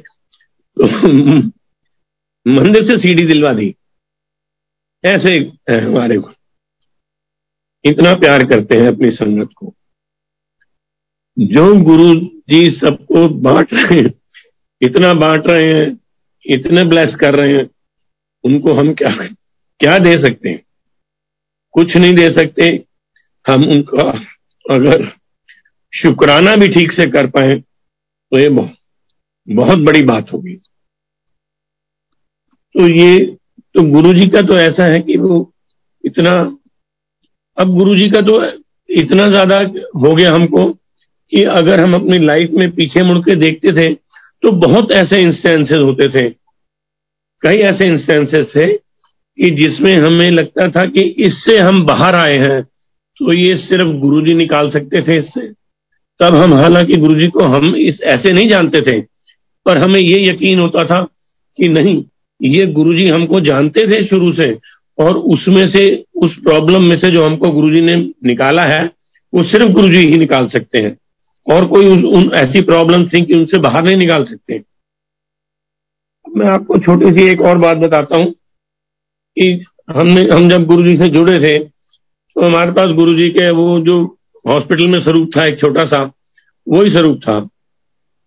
[0.76, 0.87] तो
[2.46, 3.74] मंदिर से सीढ़ी दिलवा दी।
[5.05, 5.33] ऐसे
[5.75, 6.31] हमारे को।
[7.85, 9.75] इतना प्यार करते हैं अपनी संगत को।
[11.37, 12.14] जो गुरु
[12.51, 14.12] जी सबको बांट रहे हैं,
[14.83, 15.88] इतना बांट रहे हैं,
[16.47, 17.69] इतने ब्लेस कर रहे हैं,
[18.45, 19.14] उनको हम क्या
[19.81, 20.62] क्या दे सकते हैं?
[21.75, 22.67] कुछ नहीं दे सकते।
[23.47, 24.09] हम उनका
[24.67, 25.09] अगर
[25.93, 27.59] शुक्राना भी ठीक से कर पाए
[28.33, 28.49] तो ये
[29.49, 30.55] बहुत बड़ी बात होगी।
[32.75, 33.37] तो ये
[33.74, 35.37] तो गुरु जी का तो ऐसा है कि वो
[36.04, 36.32] इतना,
[37.58, 38.42] अब गुरु जी का तो
[38.88, 39.60] इतना ज़्यादा
[40.00, 40.64] हो गया हमको
[41.32, 43.92] कि अगर हम अपनी लाइफ में पीछे मुड़ के देखते थे
[44.42, 46.28] तो बहुत ऐसे इंस्टेंसेस होते थे।
[47.42, 52.62] कई ऐसे इंस्टेंसेस थे कि जिसमें हमें लगता था कि इससे हम बाहर आए हैं
[52.62, 55.46] तो ये सिर्फ़ गुरुजी निकाल सकते थे इससे।
[56.20, 59.00] तब हम, हालाँकि गुरुजी को हम इस, ऐसे नहीं जानते थे,
[59.66, 61.02] पर हमें ये यकीन होता था
[61.58, 62.02] कि नहीं
[62.44, 64.52] ये गुरुजी हमको जानते थे शुरू से
[64.98, 65.87] और उसमें से
[66.24, 68.85] उस प्रॉब्लम में से जो हमको गुरुजी ने निकाला है
[69.33, 70.96] वो सिर्फ़ गुरुजी ही निकाल सकते हैं।
[71.46, 74.59] और कोई उन, उन ऐसी प्रॉब्लम थी कि उनसे बाहर नहीं निकाल सकते।
[76.28, 81.09] मैं आपको छोटी सी एक और बात बताता हूँ कि हमने हम जब गुरुजी से
[81.09, 83.96] जुड़े थे तो हमारे पास गुरुजी के वो जो
[84.44, 86.02] हॉस्पिटल में स्वरूप था एक छोटा सा
[86.66, 87.37] वही स्वरूप था।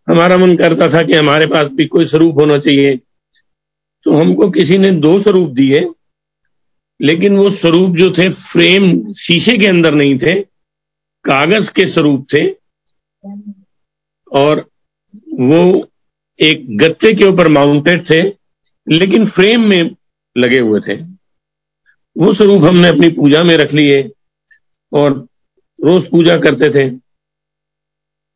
[0.08, 2.95] हमारा मन करता था कि हमारे पास भी कोई स्वरूप होना चाहिए।
[4.08, 5.80] तो हमको किसी ने दो स्वरूप दिए,
[7.00, 10.41] लेकिन वो स्वरूप जो थे, फ्रेम शीशे के अंदर नहीं थे,
[11.26, 12.43] कागज़ के स्वरूप थे,
[14.32, 14.60] और
[15.39, 15.89] वो
[16.39, 18.20] एक गत्ते के ऊपर माउंटेड थे,
[18.88, 19.89] लेकिन फ्रेम में
[20.36, 20.96] लगे हुए थे।
[22.15, 24.02] वो स्वरूप हमने अपनी पूजा में रख लिए,
[24.91, 25.28] और
[25.80, 26.89] रोज पूजा करते थे।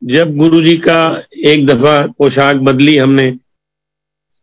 [0.02, 1.04] जब गुरु जी का
[1.48, 3.32] एक दफ़ा पोशाक बदली हमने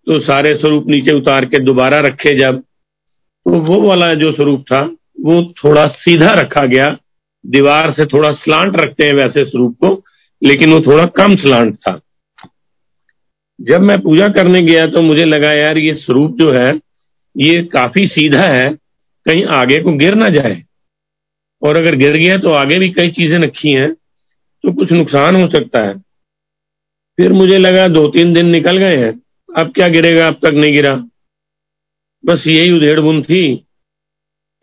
[0.09, 4.81] तो सारे स्वरूप नीचे उतार के दोबारा रखे जब तो वो वाला जो स्वरूप था,
[5.21, 6.87] वो थोड़ा सीधा रखा गया।
[7.45, 9.91] दीवार से थोड़ा स्लांट रखते हैं वैसे स्वरूप को,
[10.43, 11.99] लेकिन वो थोड़ा कम स्लांट था।
[13.61, 16.71] जब मैं पूजा करने गया तो मुझे लगा, यार, ये स्वरूप जो है,
[17.37, 18.67] ये काफ़ी सीधा है,
[19.27, 20.63] कहीं आगे को गिर ना जाए।
[21.63, 23.93] और अगर गिर गया तो आगे भी कई चीज़ें रखी हैं
[24.65, 25.95] तो कुछ नुकसान हो सकता है।
[27.19, 29.13] फिर मुझे लगा, दो तीन दिन निकल गए हैं।
[29.59, 30.27] अब क्या गिरेगा?
[30.27, 30.91] अब तक नहीं गिरा।
[32.25, 33.67] बस यही उधेड़ बुन थी।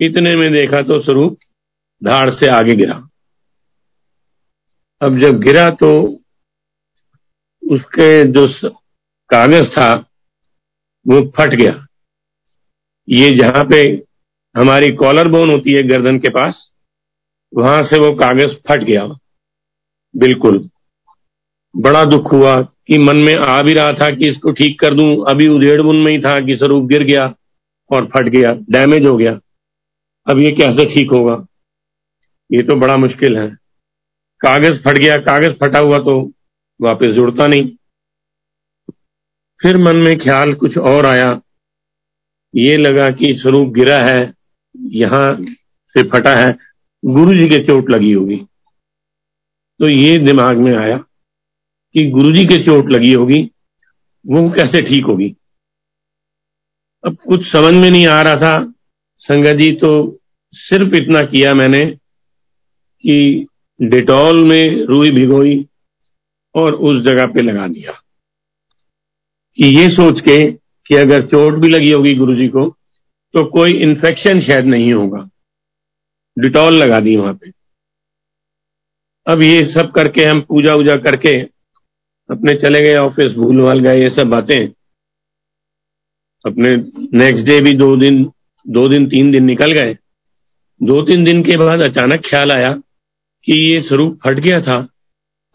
[0.01, 1.37] इतने में देखा तो स्वरूप
[2.03, 3.09] धाड़ से आगे गिरा।
[5.01, 6.15] अब जब गिरा तो
[7.71, 8.69] उसके जो
[9.29, 9.93] कागज़ था,
[11.07, 11.87] वो फट गया।
[13.09, 14.03] ये जहाँ पे
[14.61, 16.73] हमारी कॉलर बोन होती है गर्दन के पास,
[17.57, 19.07] वहाँ से वो कागज़ फट गया।
[20.17, 20.69] बिल्कुल।
[21.77, 25.25] बड़ा दुख हुआ। कि मन में आ भी रहा था कि इसको ठीक कर दूँ,
[25.29, 27.33] अभी उधेड़ बुन में ही था कि स्वरूप गिर गया
[27.91, 29.39] और फट गया डैमेज हो गया।
[30.27, 31.45] अब ये कैसे ठीक होगा?
[32.51, 33.47] ये तो बड़ा मुश्किल है।
[34.41, 36.19] कागज़ फट गया, कागज़ फटा हुआ तो
[36.79, 37.69] वापस जुड़ता नहीं।
[39.59, 41.41] फिर मन में ख्याल कुछ और आया।
[42.53, 44.33] ये लगा कि स्वरूप गिरा है,
[44.75, 45.25] यहाँ
[45.95, 46.55] से फटा है
[47.03, 48.37] गुरु जी के चोट लगी होगी।
[49.79, 50.97] तो ये दिमाग में आया।
[51.97, 53.51] कि गुरु जी के चोट लगी होगी,
[54.27, 55.35] वो कैसे ठीक होगी?
[57.05, 58.73] अब कुछ समझ में नहीं आ रहा था।
[59.19, 60.17] संगत जी तो
[60.53, 61.95] सिर्फ़ इतना किया मैंने
[63.01, 63.47] कि
[63.81, 65.67] डिटॉल में रुई भिगोई
[66.55, 67.91] और उस जगह पे लगा दिया।
[69.55, 70.51] कि ये सोच के
[70.87, 72.69] कि अगर चोट भी लगी होगी गुरुजी को
[73.33, 75.29] तो कोई इन्फेक्शन शायद नहीं होगा।
[76.39, 77.51] डिटॉल लगा दी वहाँ पे।
[79.27, 81.54] अब ये सब करके, हम पूजा उजा करके
[82.31, 84.67] अपने चले गए ऑफ़िस भूल भाल गए, ये सब बातें।
[86.45, 86.77] अपने
[87.17, 88.31] नेक्स्ट डे भी दो दिन
[88.67, 89.93] दो दिन, तीन दिन निकल गए।
[90.83, 92.73] दो तीन दिन के बाद अचानक ख्याल आया
[93.45, 94.87] कि ये स्वरूप फट गया था।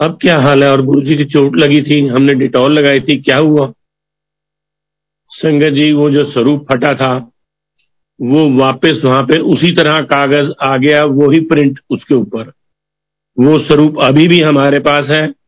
[0.00, 0.72] अब क्या हाल है?
[0.72, 3.72] और गुरु जी की चोट लगी थी, हमने डिटॉल लगाई थी, क्या हुआ?
[5.28, 7.30] संगत जी, वो जो स्वरूप फटा था,
[8.20, 12.48] वो वापस वहाँ पे उसी तरह कागज़ आ गया, वो ही प्रिंट उसके ऊपर।
[13.38, 15.39] वो स्वरूप अभी भी हमारे पास है।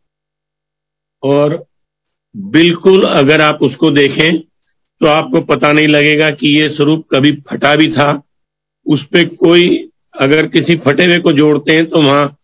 [1.22, 1.64] और
[2.36, 4.40] बिल्कुल अगर आप उसको देखें
[5.00, 8.22] तो आपको पता नहीं लगेगा कि ये स्वरूप कभी फटा भी था।
[8.86, 9.62] उस पर कोई,
[10.20, 12.36] अगर किसी फटे हुए को जोड़ते हैं तो वहाँ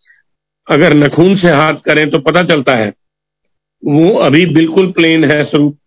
[0.66, 2.88] अगर नखून से हाथ करें तो पता चलता है,
[3.82, 5.78] वो अभी बिल्कुल प्लेन है स्वरूप।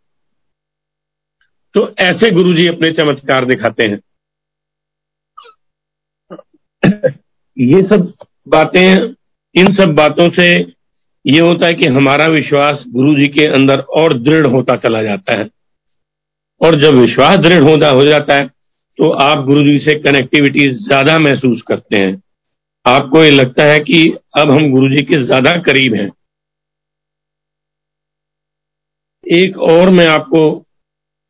[1.76, 4.00] तो ऐसे गुरुजी अपने चमत्कार दिखाते हैं।
[7.58, 8.14] ये सब
[8.48, 9.14] बातें,
[9.56, 10.52] इन सब बातों से
[11.26, 15.38] ये होता है कि हमारा विश्वास गुरु जी के अंदर और दृढ़ होता चला जाता
[15.40, 15.50] है।
[16.62, 18.48] और जब विश्वास दृढ़ होता, हो जाता है
[19.00, 22.22] तो आप गुरु जी से कनेक्टिविटी ज़्यादा महसूस करते हैं।
[22.86, 24.02] आपको ये लगता है कि
[24.38, 26.10] अब हम गुरु जी के ज़्यादा करीब हैं।
[29.26, 30.42] एक और मैं आपको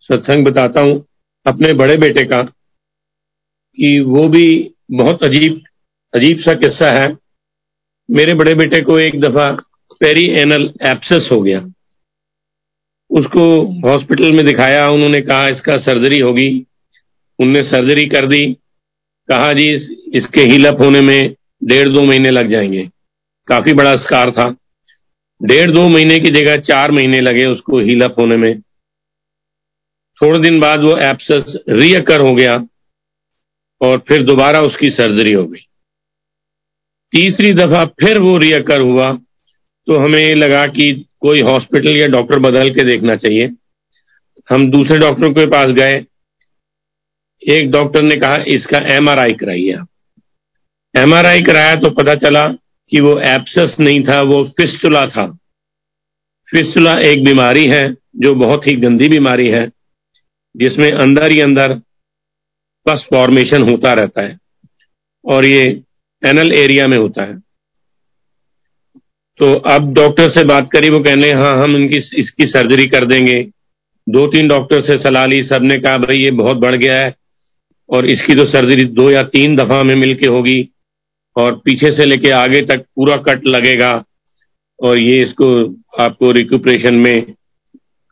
[0.09, 0.93] सत्संग बताता हूँ,
[1.45, 4.47] अपने बड़े बेटे का, कि वो भी
[4.93, 5.61] बहुत अजीब
[6.13, 7.11] अजीब सा किस्सा है।
[8.09, 9.45] मेरे बड़े बेटे को एक दफ़ा
[10.01, 11.59] पेरी एनल एप्सेस हो गया।
[13.09, 16.65] उसको हॉस्पिटल में दिखाया, उन्होंने कहा, इसका सर्जरी होगी।
[17.39, 18.53] उनने सर्जरी कर दी।
[19.31, 19.71] कहा, जी
[20.17, 22.89] इसके हीलअप होने में डेढ़ दो महीने लग जाएँगे।
[23.47, 24.55] काफ़ी बड़ा स्कार था।
[25.43, 28.61] डेढ़ दो महीने की जगह चार महीने लगे उसको हीलअप होने में।
[30.21, 32.55] थोड़े दिन बाद वो एप्सेस रियकर हो गया
[33.81, 35.59] और फिर दोबारा उसकी सर्जरी हो गई।
[37.11, 39.19] तीसरी दफ़ा फिर वो रियकर हुआ।
[39.91, 43.47] तो हमें लगा कि कोई हॉस्पिटल या डॉक्टर बदल के देखना चाहिए।
[44.49, 45.93] हम दूसरे डॉक्टर के पास गए।
[47.55, 49.87] एक डॉक्टर ने कहा, इसका एमआरआई कराइए आप।
[50.97, 52.47] एमआरआई कराया तो पता चला
[52.89, 55.27] कि वो एप्सस नहीं था, वो फिस्टुला था।
[56.51, 59.67] फिस्टुला एक बीमारी है, जो बहुत ही गंदी बीमारी है,
[60.57, 61.73] जिसमें अंदर ही अंदर
[62.85, 64.37] पस फॉर्मेशन होता रहता है
[65.25, 65.81] और ये
[66.25, 67.50] एनल एरिया में होता है।
[69.41, 73.41] तो अब डॉक्टर से बात करी, वो कहने हाँ हम इनकी, इसकी सर्जरी कर देंगे।
[74.07, 77.13] दो तीन डॉक्टर से सलाह ली, सबने कहा, भाई, ये बहुत बढ़ गया है
[77.89, 80.61] और इसकी तो सर्जरी दो या तीन दफ़ा में मिलके होगी
[81.35, 83.91] और पीछे से लेके आगे तक पूरा कट लगेगा
[84.79, 85.49] और ये इसको,
[86.03, 87.21] आपको रिक्यूपरेशन में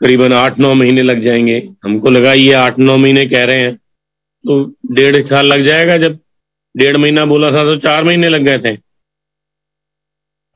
[0.02, 3.76] करीबन आठ नौ महीने लग जाएँगे। हमको लगा, ये आठ नौ महीने कह रहे हैं।
[3.76, 6.20] तो डेढ़ साल लग जाएगा, जब
[6.76, 8.89] डेढ़ महीना बोला था तो चार महीने लग गए थे।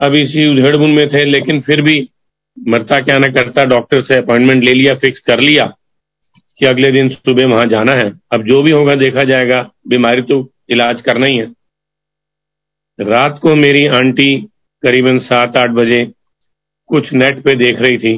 [0.04, 1.96] अब इसी उधेड़बुन में थे, लेकिन फिर भी
[2.58, 5.64] मरता क्या ना करता डॉक्टर से अपॉइंटमेंट ले लिया, फिक्स कर लिया
[6.60, 10.40] कि अगले दिन सुबह वहाँ जाना है। अब जो भी होगा देखा जाएगा, बीमारी तो
[10.70, 11.46] इलाज करना ही है।
[13.00, 14.36] रात को मेरी आंटी
[14.84, 16.00] करीबन सात आठ बजे
[16.90, 18.18] कुछ नेट पे देख रही थी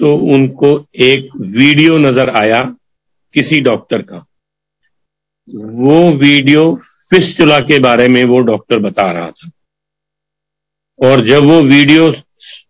[0.00, 0.68] तो उनको
[1.04, 2.60] एक वीडियो नज़र आया
[3.34, 4.24] किसी डॉक्टर का।
[5.80, 6.64] वो वीडियो
[7.10, 9.50] फिस्टुला के बारे में वो डॉक्टर बता रहा था।
[11.02, 12.08] और जब वो वीडियो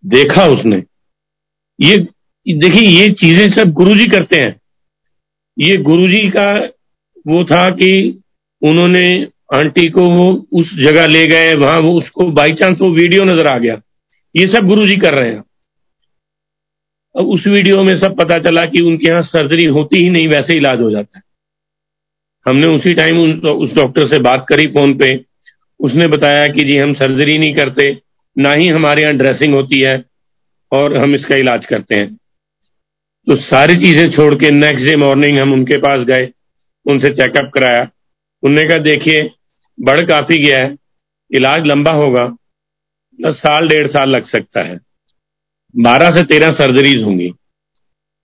[0.07, 0.77] देखा उसने,
[1.79, 1.97] ये,
[2.47, 4.61] देखिए, ये चीज़ें सब गुरुजी करते हैं।
[5.59, 6.45] ये गुरुजी का
[7.27, 7.91] वो था कि
[8.63, 9.11] उन्होंने
[9.55, 13.47] आंटी को वो उस जगह ले गए, वहाँ वो उसको बाई चांस वो वीडियो नज़र
[13.47, 13.75] आ गया।
[14.35, 15.43] ये सब गुरुजी कर रहे हैं।
[17.15, 20.57] अब उस वीडियो में सब पता चला कि उनके यहाँ सर्जरी होती ही नहीं, वैसे
[20.57, 21.23] इलाज हो जाता है।
[22.47, 23.19] हमने उसी टाइम
[23.57, 25.17] उस डॉक्टर से बात करी फ़ोन पे।
[25.81, 30.05] उसने बताया कि जी, हम सर्जरी नहीं करते। ना ही हमारे यहाँ ड्रेसिंग होती है
[30.73, 32.15] और हम इसका इलाज करते हैं।
[33.27, 36.31] तो सारी चीज़ें छोड़ के नेक्स्ट डे मॉर्निंग हम उनके पास गए,
[36.87, 37.89] उनसे चेकअप कराया।
[38.43, 39.31] उनने कहा, देखिए,
[39.81, 40.77] बढ़ काफ़ी गया है,
[41.31, 42.37] इलाज लंबा होगा
[43.21, 44.79] साल, डेढ़ साल लग सकता है।
[45.77, 47.33] बारह से तेरह सर्जरीज होंगी।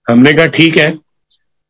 [0.09, 0.97] हमने कहा, ठीक है।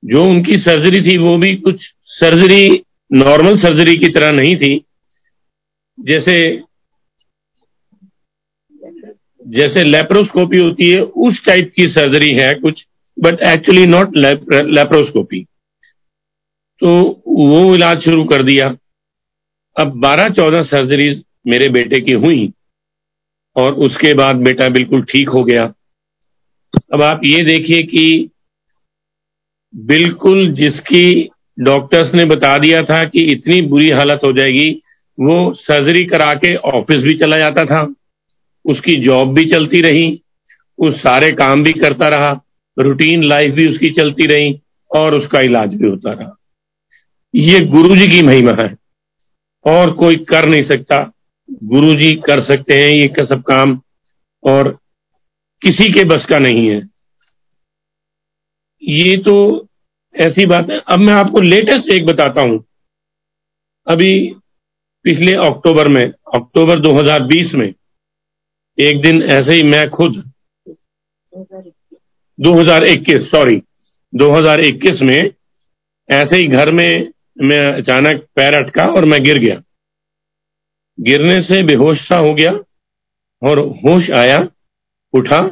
[0.05, 4.85] जो उनकी सर्जरी थी, वो भी कुछ सर्जरी नॉर्मल सर्जरी की तरह नहीं थी।
[5.99, 6.61] जैसे
[9.49, 12.85] जैसे लेप्रोस्कोपी होती है, उस टाइप की सर्जरी है कुछ
[13.17, 15.43] बट एक्चुअली नॉट लेप्रोस्कोपी
[16.81, 16.91] तो
[17.27, 18.67] वो इलाज शुरू कर दिया।
[19.75, 22.51] अब 12-14 सर्जरीज मेरे बेटे की हुई
[23.55, 25.63] और उसके बाद बेटा बिल्कुल ठीक हो गया।
[26.93, 28.29] अब आप ये देखिए कि
[29.73, 34.69] बिल्कुल जिसकी डॉक्टर्स ने बता दिया था कि इतनी बुरी हालत हो जाएगी,
[35.17, 37.81] वो सर्जरी करा के ऑफ़िस भी चला जाता था।
[38.69, 40.21] उसकी जॉब भी चलती रही,
[40.79, 42.45] उस सारे काम भी करता रहा
[42.79, 46.35] रूटीन लाइफ भी उसकी चलती रही और उसका इलाज भी होता रहा।
[47.35, 48.77] ये गुरु जी की महिमा है
[49.65, 51.11] और कोई कर नहीं सकता।
[51.63, 53.81] गुरु जी कर सकते हैं, ये का सब काम
[54.43, 54.71] और
[55.61, 56.81] किसी के बस का नहीं है।
[58.83, 59.67] ये तो
[60.15, 62.63] ऐसी बात है। अब मैं आपको लेटेस्ट एक बताता हूँ।
[63.87, 64.33] अभी
[65.03, 66.03] पिछले अक्टूबर में,
[66.35, 67.73] अक्टूबर 2020 में
[68.81, 70.33] एक दिन ऐसे ही मैं खुद
[72.39, 73.61] 2021 सॉरी
[74.13, 75.31] 2021 में
[76.09, 77.11] ऐसे ही घर में
[77.41, 79.61] मैं अचानक पैर अटका और मैं गिर गया।
[80.99, 82.51] गिरने से बेहोश सा हो गया
[83.49, 84.37] और होश आया,
[85.13, 85.47] उठा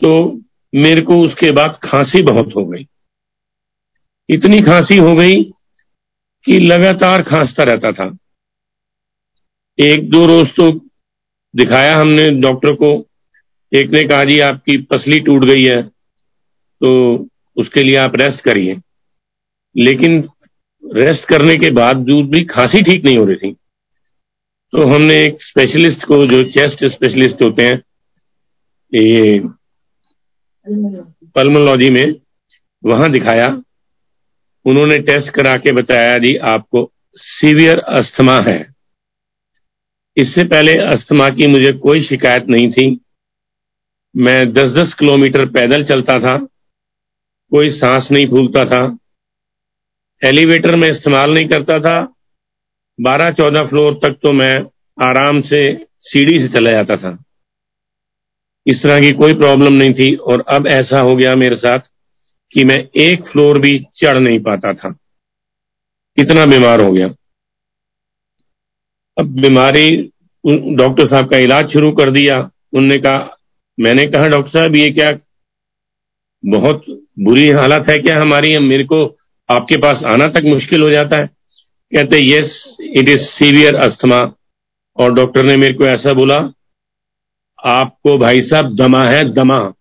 [0.00, 0.36] तो
[0.74, 2.86] मेरे को उसके बाद खांसी बहुत हो गई।
[4.28, 5.42] इतनी खांसी हो गई
[6.44, 8.16] कि लगातार खांसता रहता था।
[9.78, 10.83] एक दो रोज तो
[11.54, 12.90] दिखाया हमने डॉक्टर को।
[13.72, 16.92] एक ने कहा जी आपकी पसली टूट गई है तो
[17.56, 18.76] उसके लिए आप रेस्ट करिए।
[19.76, 20.18] लेकिन
[20.84, 21.96] रेस्ट करने के बाद
[22.30, 23.52] भी खांसी ठीक नहीं हो रही थी।
[24.72, 27.82] तो हमने एक स्पेशलिस्ट को जो चेस्ट स्पेशलिस्ट होते हैं
[28.92, 29.38] ये
[31.36, 32.14] पल्मोलॉजी में
[32.84, 33.46] वहाँ दिखाया।
[34.66, 38.73] उन्होंने टेस्ट करा के बताया जी आपको सीवियर अस्थमा है।
[40.16, 43.00] इससे पहले अस्थमा की मुझे कोई शिकायत नहीं थी।
[44.16, 46.36] मैं 10-10 किलोमीटर पैदल चलता था।
[47.50, 48.98] कोई सांस नहीं फूलता था।
[50.26, 52.14] एलिवेटर में इस्तेमाल नहीं करता था।
[53.00, 54.54] 12-14 फ्लोर तक तो मैं
[55.08, 57.24] आराम से सीढ़ी से चला जाता था।
[58.66, 61.78] इस तरह की कोई प्रॉब्लम नहीं थी और अब ऐसा हो गया मेरे साथ
[62.52, 64.96] कि मैं एक फ्लोर भी चढ़ नहीं पाता था।
[66.18, 67.14] इतना बीमार हो गया।
[69.18, 69.90] अब बीमारी
[70.76, 73.38] डॉक्टर साहब का इलाज शुरू कर दिया। उनने कहा,
[73.80, 75.18] मैंने कहा, डॉक्टर साहब, ये क्या
[76.46, 76.84] बहुत
[77.20, 78.58] बुरी हालत है क्या हमारी?
[78.58, 79.06] मेरे को
[79.52, 81.26] आपके पास आना तक मुश्किल हो जाता है।
[81.96, 84.34] कहते, yes, it is severe asthma.
[84.96, 86.52] और डॉक्टर ने मेरे को ऐसा बोला,
[87.64, 89.72] आपको भाई साहब, दमा है, दमा।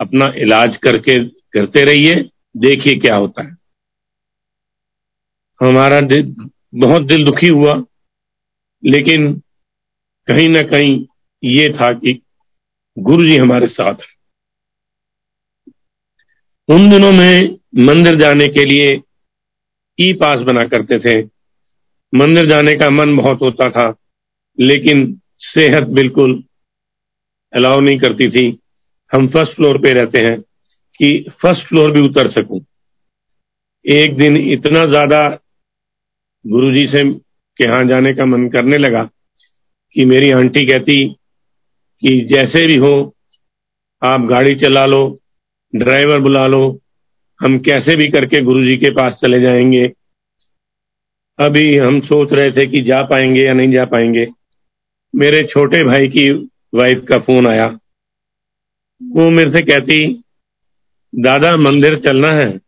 [0.00, 3.56] अपना इलाज करके, करते रहिए, देखिए क्या होता है।
[5.60, 7.84] हमारा दिल बहुत दिल दुखी हुआ।
[8.82, 9.32] लेकिन
[10.28, 10.94] कहीं ना कहीं
[11.42, 12.20] ये था कि
[12.96, 14.04] गुरु जी हमारे साथ
[16.68, 18.90] उन दिनों में मंदिर जाने के लिए
[19.98, 21.22] ई पास बना करते थे।
[22.12, 23.88] मंदिर जाने का मन बहुत होता था,
[24.58, 26.42] लेकिन सेहत बिल्कुल
[27.52, 28.46] अलाउ नहीं करती थी।
[29.12, 30.38] हम फ़र्स्ट फ्लोर पे रहते हैं
[31.00, 31.08] कि
[31.42, 32.60] फ़र्स्ट फ्लोर भी उतर सकूँ।
[33.84, 35.22] एक दिन इतना ज़्यादा
[36.44, 37.02] गुरुजी से
[37.56, 39.04] के यहाँ जाने का मन करने लगा
[39.92, 41.08] कि मेरी आंटी कहती
[42.00, 43.14] कि जैसे भी हो,
[44.02, 45.20] आप गाड़ी चला लो,
[45.76, 46.80] ड्राइवर बुला लो,
[47.40, 49.92] हम कैसे भी करके गुरुजी के पास चले जाएँगे।
[51.38, 54.26] अभी हम सोच रहे थे कि जा पाएँगे या नहीं जा पाएँगे।
[55.16, 56.32] मेरे छोटे भाई की
[56.74, 57.66] वाइफ का फ़ोन आया।
[59.02, 60.22] वो मेरे से कहती,
[61.14, 62.60] दादा, मंदिर चलना है।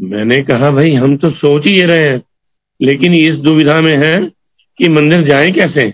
[0.00, 2.22] मैंने कहा, भाई, हम तो सोच ही रहे हैं।
[2.80, 4.16] लेकिन इस दुविधा में है
[4.78, 5.88] कि मंदिर जाए कैसे?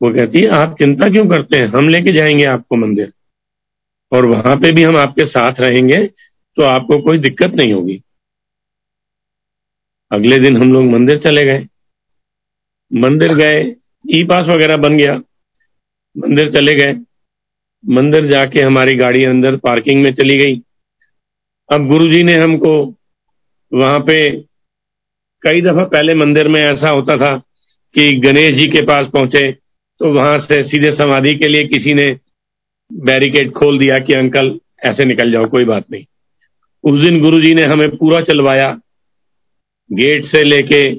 [0.00, 1.66] वो कहती है, आप चिंता क्यों करते हैं?
[1.66, 3.12] हम लेके जाएँगे आपको मंदिर।
[4.12, 6.06] और वहाँ पे भी हम आपके साथ रहेंगे
[6.56, 8.00] तो आपको कोई दिक्कत नहीं होगी।
[10.12, 11.66] अगले दिन हम लोग मंदिर चले गए।
[12.92, 13.56] मंदिर गए
[14.10, 15.14] ई पास वगैरह बन गया।
[16.16, 16.92] मंदिर चले गए।
[17.84, 20.62] मंदिर जाके हमारी गाड़ी अंदर पार्किंग में चली गई।
[21.72, 22.72] अब गुरुजी ने हमको
[23.72, 24.16] वहाँ पे
[25.46, 27.38] कई दफ़ा पहले मंदिर में ऐसा होता था
[27.94, 29.52] कि गणेश जी के पास पहुँचे
[30.00, 32.04] तो वहाँ से सीधे समाधि के लिए किसी ने
[32.92, 36.04] बैरिकेड खोल दिया कि, अंकल, ऐसे निकल जाओ, कोई बात नहीं।
[36.84, 38.80] उस दिन गुरु जी ने हमें पूरा चलवाया,
[39.92, 40.94] गेट से लेके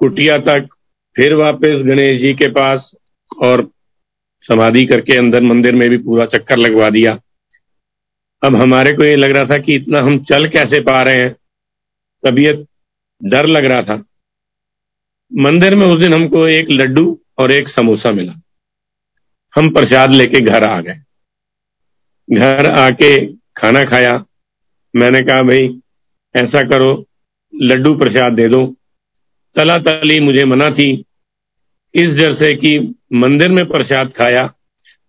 [0.00, 0.68] कुटिया तक,
[1.16, 2.92] फिर वापस गणेश जी के पास
[3.42, 3.70] और
[4.42, 7.18] समाधि करके अंदर मंदिर में भी पूरा चक्कर लगवा दिया।
[8.44, 11.36] अब हमारे को ये लग रहा था कि इतना हम चल कैसे पा रहे हैं?
[12.26, 12.66] तबीयत
[13.24, 14.04] डर लग रहा था।
[15.34, 18.32] मंदिर में उस दिन हमको एक लड्डू और एक समोसा मिला।
[19.56, 20.96] हम प्रसाद लेके घर आ गए।
[22.32, 24.24] घर आके खाना खाया।
[24.96, 25.80] मैंने कहा, भाई,
[26.36, 27.06] ऐसा करो,
[27.62, 28.76] लड्डू प्रसाद दे दो।
[29.56, 31.04] तला तली मुझे मना थी।
[31.94, 34.54] इस डर से कि मंदिर में प्रसाद खाया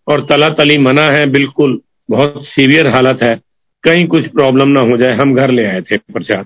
[0.08, 3.42] और तला तली मना है, बिल्कुल बहुत सीवियर हालत है।
[3.84, 6.46] कहीं कुछ प्रॉब्लम ना हो जाए, हम घर ले आए थे प्रसाद।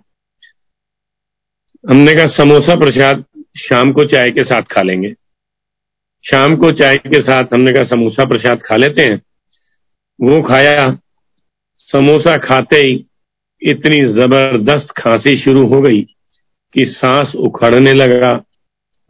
[1.84, 3.24] हमने कहा, समोसा प्रसाद
[3.58, 5.14] शाम को चाय के साथ खा लेंगे।
[6.24, 9.22] शाम को चाय के साथ हमने कहा, समोसा प्रसाद खा लेते हैं।
[10.20, 10.92] वो खाया,
[11.90, 12.94] समोसा खाते ही
[13.62, 16.02] इतनी ज़बरदस्त खांसी शुरू हो गई
[16.76, 18.32] कि सांस उखड़ने लगा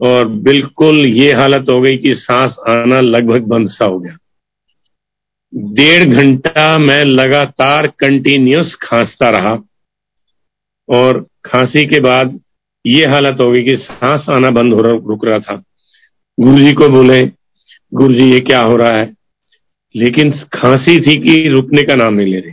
[0.00, 4.16] और बिल्कुल ये हालत हो गई कि सांस आना लगभग बंद सा हो गया।
[5.74, 9.54] डेढ़ घंटा मैं लगातार कंटिन्यूस खांसता रहा
[10.88, 12.40] और खांसी के बाद
[12.86, 15.62] ये हालत हो गई कि सांस आना बंद हो रहा रुक रहा था।
[16.40, 17.22] गुरु जी को बोले
[17.94, 19.14] गुरु जी ये क्या हो रहा है?
[19.96, 22.52] लेकिन खांसी थी कि रुकने का नाम नहीं ले रहे।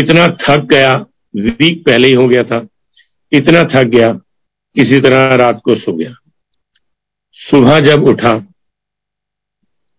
[0.00, 0.90] इतना थक गया
[1.36, 2.66] वीक पहले ही हो गया था।
[3.32, 4.12] इतना थक गया,
[4.74, 6.14] किसी तरह रात को सो गया।
[7.32, 8.32] सुबह जब उठा,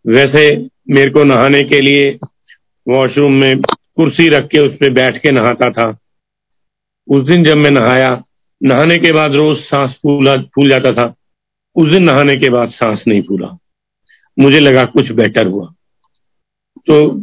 [0.07, 0.57] वैसे
[0.89, 2.19] मेरे को नहाने के लिए
[2.87, 3.61] वॉशरूम में
[3.95, 5.97] कुर्सी रख के उस पर बैठ के नहाता था।
[7.07, 8.23] उस दिन जब मैं नहाया
[8.63, 11.15] नहाने के बाद रोज सांस फूला, फूल जाता था।
[11.75, 13.57] उस दिन नहाने के बाद सांस नहीं फूला।
[14.39, 15.73] मुझे लगा कुछ बेटर हुआ।
[16.87, 17.19] तो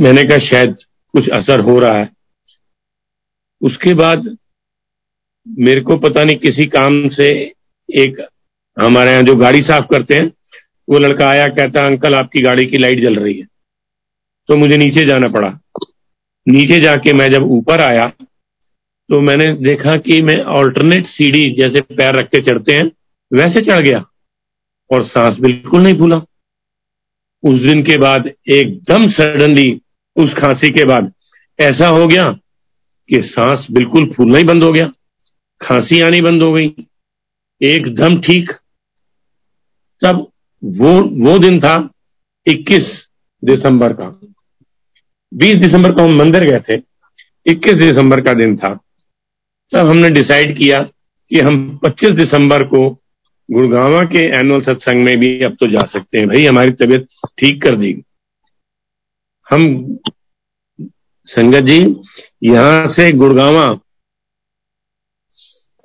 [0.00, 0.76] मैंने कहा, शायद
[1.12, 2.10] कुछ असर हो रहा है।
[3.62, 4.36] उसके बाद
[5.58, 7.26] मेरे को पता नहीं किसी काम से
[7.90, 8.28] एक
[8.82, 10.32] हमारे यहाँ जो गाड़ी साफ़ करते हैं,
[10.88, 13.46] वो लड़का आया, कहता, अंकल, आपकी गाड़ी की लाइट जल रही है।
[14.48, 15.58] तो मुझे नीचे जाना पड़ा।
[16.48, 18.12] नीचे जाके मैं जब ऊपर आया
[19.10, 22.90] तो मैंने देखा कि मैं ऑल्टरनेट सीढ़ी जैसे पैर रख के चढ़ते हैं,
[23.32, 23.98] वैसे चढ़ गया
[24.90, 26.16] और सांस बिल्कुल नहीं फूला।
[27.44, 29.70] उस दिन के बाद एकदम सडनली
[30.16, 31.12] उस खांसी के बाद
[31.58, 32.24] ऐसा हो गया
[33.10, 34.86] कि सांस बिल्कुल फूलना ही बंद हो गया,
[35.60, 36.74] खांसी आनी बंद हो गई,
[37.60, 38.52] एकदम ठीक।
[40.02, 40.26] तब
[40.62, 40.92] वो
[41.24, 41.74] वो दिन था
[42.46, 42.88] 21
[43.42, 44.08] दिसंबर का।
[45.32, 46.80] 20 दिसंबर को हम मंदिर गए थे
[47.46, 48.78] 21 दिसंबर का दिन था।
[49.72, 50.78] तब हमने डिसाइड किया
[51.30, 52.88] कि हम 25 दिसंबर को
[53.48, 57.06] गुड़गावा के एनुअल सत्संग में भी अब तो जा सकते हैं। भाई हमारी तबीयत
[57.38, 58.02] ठीक कर देगी
[59.48, 59.62] हम
[61.28, 61.78] संगत जी
[62.44, 63.66] यहाँ से गुड़गावा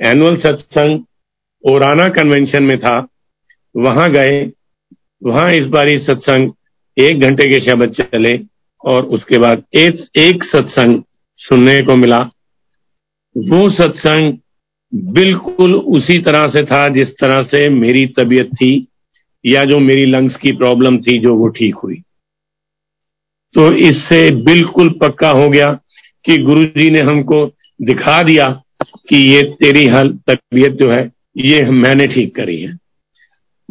[0.02, 1.04] एनुअल सत्संग
[1.64, 2.98] ओराना कन्वेंशन में था।
[3.76, 4.46] वहाँ गए।
[5.24, 6.52] वहाँ इस बारी सत्संग
[6.98, 8.38] एक घंटे के शब्द चले
[8.84, 11.04] और उसके बाद एक, एक सत्संग
[11.40, 12.20] सुनने को मिला।
[13.38, 14.38] वो सत्संग
[14.96, 18.88] बिल्कुल उसी तरह से था जिस तरह से मेरी तबीयत थी
[19.46, 21.96] या जो मेरी लंग्स की प्रॉब्लम थी जो वो ठीक हुई।
[23.54, 25.66] तो इससे बिल्कुल पक्का हो गया
[26.26, 27.46] कि गुरु जी ने हमको
[27.82, 32.78] दिखा दिया कि ये तेरी हल, तबीयत जो है, ये मैंने ठीक करी है।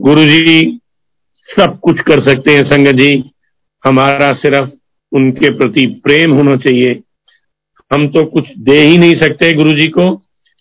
[0.00, 0.80] गुरु जी
[1.60, 3.30] सब कुछ कर सकते हैं, संगत जी।
[3.86, 4.70] हमारा सिर्फ़
[5.12, 7.00] उनके प्रति प्रेम होना चाहिए
[7.90, 10.04] हम तो कुछ दे ही नहीं सकते गुरु जी को,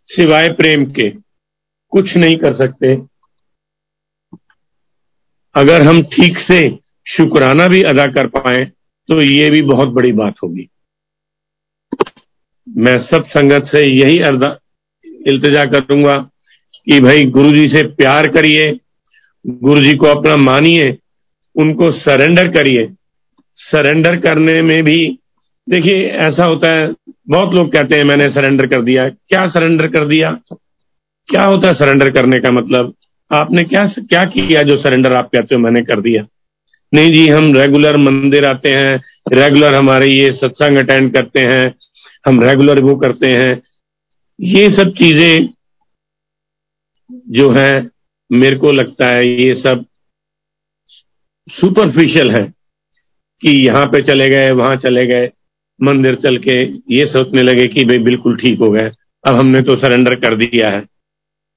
[0.10, 1.10] सिवाय प्रेम के।
[1.94, 2.94] कुछ नहीं कर सकते।
[5.56, 6.62] अगर हम ठीक से
[7.08, 8.64] शुक्राना भी अदा कर पाए
[9.10, 10.68] तो ये भी बहुत बड़ी बात होगी।
[12.68, 14.58] मैं सब संगत से यही अर्दा,
[15.28, 16.14] इल्तजा करूँगा
[16.76, 18.66] कि भाई गुरु जी से प्यार करिए
[19.46, 20.92] गुरु जी को अपना मानिए,
[21.56, 22.88] उनको सरेंडर करिए।
[23.60, 24.98] सरेंडर करने में भी,
[25.68, 26.88] देखिए, ऐसा होता है
[27.28, 30.32] बहुत लोग कहते हैं, मैंने सरेंडर कर दिया क्या सरेंडर कर दिया?
[31.30, 32.94] क्या होता है सरेंडर करने का मतलब?
[33.32, 36.26] आपने क्या क्या किया जो सरेंडर आप कहते हो, मैंने कर दिया
[36.94, 38.96] नहीं जी, हम रेगुलर मंदिर आते हैं
[39.34, 41.74] रेगुलर हमारे ये सत्संग अटेंड करते हैं,
[42.26, 43.62] हम रेगुलर वो करते हैं।
[44.40, 45.50] ये सब चीज़ें
[47.30, 47.90] जो है,
[48.30, 49.84] मेरे को लगता है ये सब
[51.48, 52.46] सुपरफिशियल है
[53.44, 55.30] कि यहाँ पे चले गए, वहाँ चले गए।
[55.80, 56.62] मंदिर चल के
[56.94, 58.90] ये सोचने लगे कि भाई बिल्कुल ठीक हो गए
[59.24, 60.82] अब हमने तो सरेंडर कर दिया है।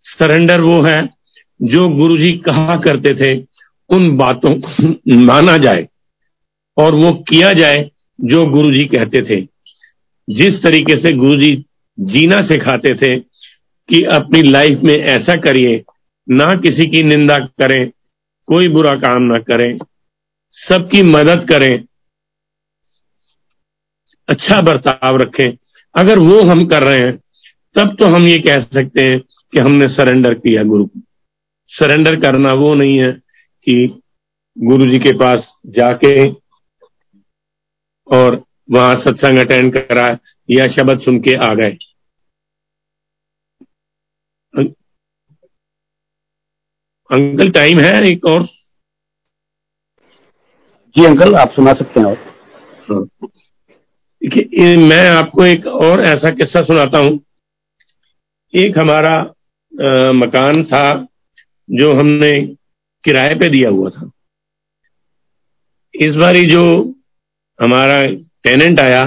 [0.05, 1.03] सरेंडर वो है
[1.61, 3.35] जो गुरुजी कहा करते थे,
[3.91, 5.87] उन बातों को माना जाए
[6.77, 7.89] और वो किया जाए
[8.19, 9.41] जो गुरुजी कहते थे।
[10.29, 11.51] जिस तरीके से गुरुजी
[11.99, 15.83] जीना सिखाते थे कि अपनी लाइफ में ऐसा करिए,
[16.29, 17.89] ना किसी की निंदा करें,
[18.49, 19.79] कोई बुरा काम ना करें,
[20.57, 21.85] सबकी मदद करें
[24.29, 25.57] अच्छा बर्ताव रखें।
[25.95, 27.17] अगर वो हम कर रहे हैं,
[27.77, 31.01] तब तो हम ये कह सकते हैं कि हमने सरेंडर किया गुरु को।
[31.69, 33.13] सरेंडर करना वो नहीं है
[33.67, 34.01] कि
[34.57, 36.13] गुरु जी के पास जाके
[38.09, 40.07] और वहाँ सत्संग अटेंड करा
[40.51, 41.77] या शब्द सुन के आ गए।
[47.11, 48.43] अंकल, टाइम है एक और?
[50.97, 52.28] जी, अंकल, आप सुना सकते हैं और।
[54.23, 57.21] देखिए मैं आपको एक और ऐसा किस्सा सुनाता हूँ।
[58.55, 59.15] एक हमारा
[59.83, 61.07] आ, मकान था
[61.71, 62.33] जो हमने
[63.05, 64.11] किराए पे दिया हुआ था।
[65.95, 66.65] इस बारी जो
[67.59, 68.03] हमारा
[68.45, 69.03] टेनेंट आया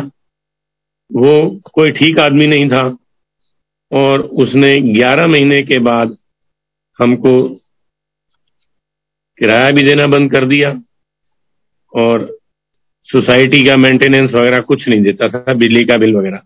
[1.11, 2.97] वो कोई ठीक आदमी नहीं था
[3.91, 6.17] और उसने 11 महीने के बाद
[6.99, 7.33] हमको
[9.39, 10.69] किराया भी देना बंद कर दिया
[11.93, 12.40] और
[13.03, 16.39] सोसाइटी का मेंटेनेंस वगैरह कुछ नहीं देता था, बिजली का बिल वगैरह।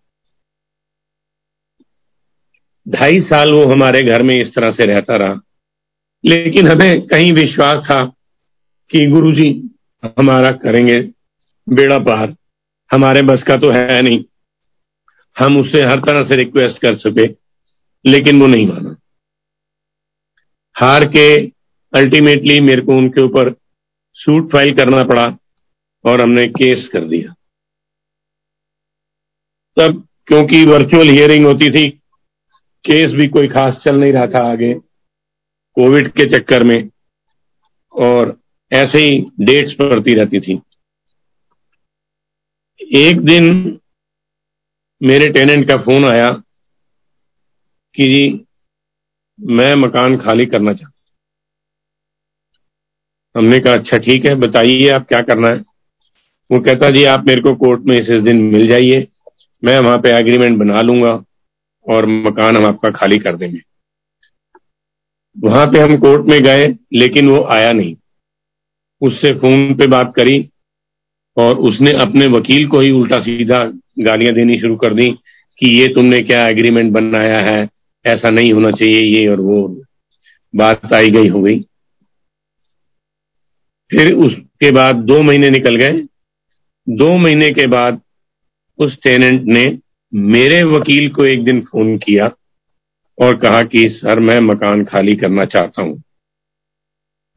[2.90, 5.42] ढाई साल वो हमारे घर में इस तरह से रहता रहा।
[6.26, 8.06] लेकिन हमें कहीं विश्वास था
[8.92, 10.98] कि गुरुजी, हमारा करेंगे
[11.70, 12.36] बेड़ा पार।
[12.92, 14.24] हमारे बस का तो है नहीं।
[15.40, 17.26] हम उससे हर तरह से रिक्वेस्ट कर सके,
[18.12, 18.96] लेकिन वो नहीं माना।
[20.76, 21.48] हार के
[21.94, 23.56] अल्टीमेटली मेरे को उनके ऊपर
[24.14, 25.38] सूट फ़ाइल करना पड़ा।
[26.06, 27.34] और हमने केस कर दिया।
[29.78, 31.90] तब क्योंकि वर्चुअल हियरिंग होती थी,
[32.86, 34.74] केस भी कोई खास चल नहीं रहा था आगे
[35.78, 36.90] कोविड के चक्कर में,
[37.94, 38.38] और
[38.72, 40.60] ऐसे ही डेट्स पड़ती रहती थी।
[43.00, 43.46] एक दिन
[45.02, 46.30] मेरे टेनेंट का फ़ोन आया
[47.98, 48.46] कि जी,
[49.40, 50.92] मैं मकान खाली करना चाहता
[53.36, 55.64] हमने कहा अच्छा ठीक है, बताइए आप क्या करना है?
[56.52, 59.08] वो कहता, जी, आप मेरे को कोर्ट में इस दिन मिल जाइए,
[59.64, 61.24] मैं वहाँ पे एग्रीमेंट बना लूँगा
[61.94, 63.60] और मकान हम आपका खाली कर देंगे.
[65.40, 67.96] वहाँ पे हम कोर्ट में गए, लेकिन वो आया नहीं।
[69.02, 70.50] उससे फ़ोन पे बात करी
[71.38, 73.58] और उसने अपने वकील को ही उल्टा सीधा
[74.00, 75.08] गालियाँ देनी शुरू कर दी
[75.60, 77.70] कि, ये तुमने क्या एग्रीमेंट बनाया है?
[78.06, 79.82] ऐसा नहीं होना चाहिए, ये और वो।
[80.56, 81.60] बात आई गई हो गई।
[83.90, 86.08] फिर उसके बाद दो महीने निकल गए।
[86.90, 88.02] दो महीने के बाद
[88.80, 89.78] उस टेनेंट ने
[90.14, 92.30] मेरे वकील को एक दिन फ़ोन किया
[93.18, 96.04] और कहा कि, सर, मैं मकान खाली करना चाहता हूँ।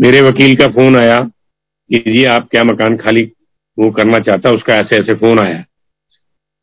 [0.00, 3.32] मेरे वकील का फ़ोन आया कि, जी, आप क्या मकान खाली
[3.78, 5.64] वो करना चाहता उसका ऐसे ऐसे फ़ोन आया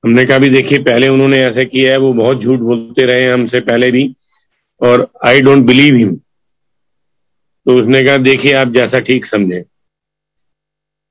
[0.04, 3.60] हमने कहा भी देखिए, पहले उन्होंने ऐसे किया है, वो बहुत झूठ बोलते रहे हमसे
[3.60, 4.16] पहले भी
[4.82, 6.16] और आई डोंट बिलीव हिम
[7.66, 9.64] तो उसने कहा, देखिए, आप जैसा ठीक समझे।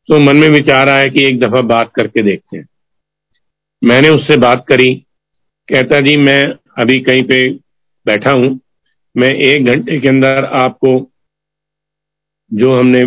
[0.09, 2.67] तो मन में विचार आया कि एक दफ़ा बात करके देखते हैं।
[3.85, 4.95] मैंने उससे बात करी,
[5.69, 6.43] कहता, जी, मैं
[6.79, 7.43] अभी कहीं पे
[8.07, 8.61] बैठा हूँ।
[9.17, 11.11] मैं एक घंटे के अंदर आपको
[12.53, 13.05] जो हमने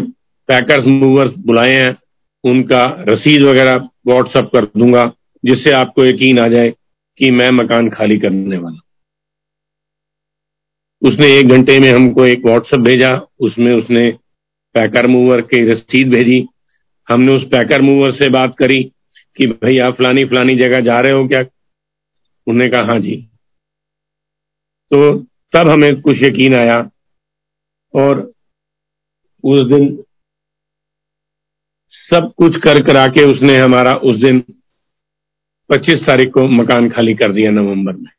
[0.50, 1.96] पैकर्स मूवर्स बुलाए हैं,
[2.44, 5.04] उनका रसीद वगैरह व्हाट्सअप कर दूँगा,
[5.46, 6.68] जिससे आपको यकीन आ जाए
[7.20, 8.80] कि मैं मकान खाली करने वाला
[11.02, 14.12] उसने एक घंटे में हमको एक व्हाट्सअप भेजा, उसमें उसने
[14.76, 16.48] पैकर मूवर की रसीद भेजी
[17.12, 18.84] हमने उस पैकर मूवर से बात करी
[19.38, 21.40] कि भाई आप फलानी फलानी जगह जा रहे हो क्या?
[22.48, 23.30] उन्होंने कहा हाँ जी।
[24.90, 26.90] तो तब हमें कुछ यकीन आया
[27.96, 28.32] और
[29.44, 30.04] उस दिन
[31.90, 34.40] सब कुछ कर करा के उसने हमारा उस दिन
[35.70, 38.12] 25 तारीख को मकान खाली कर दिया नवंबर में।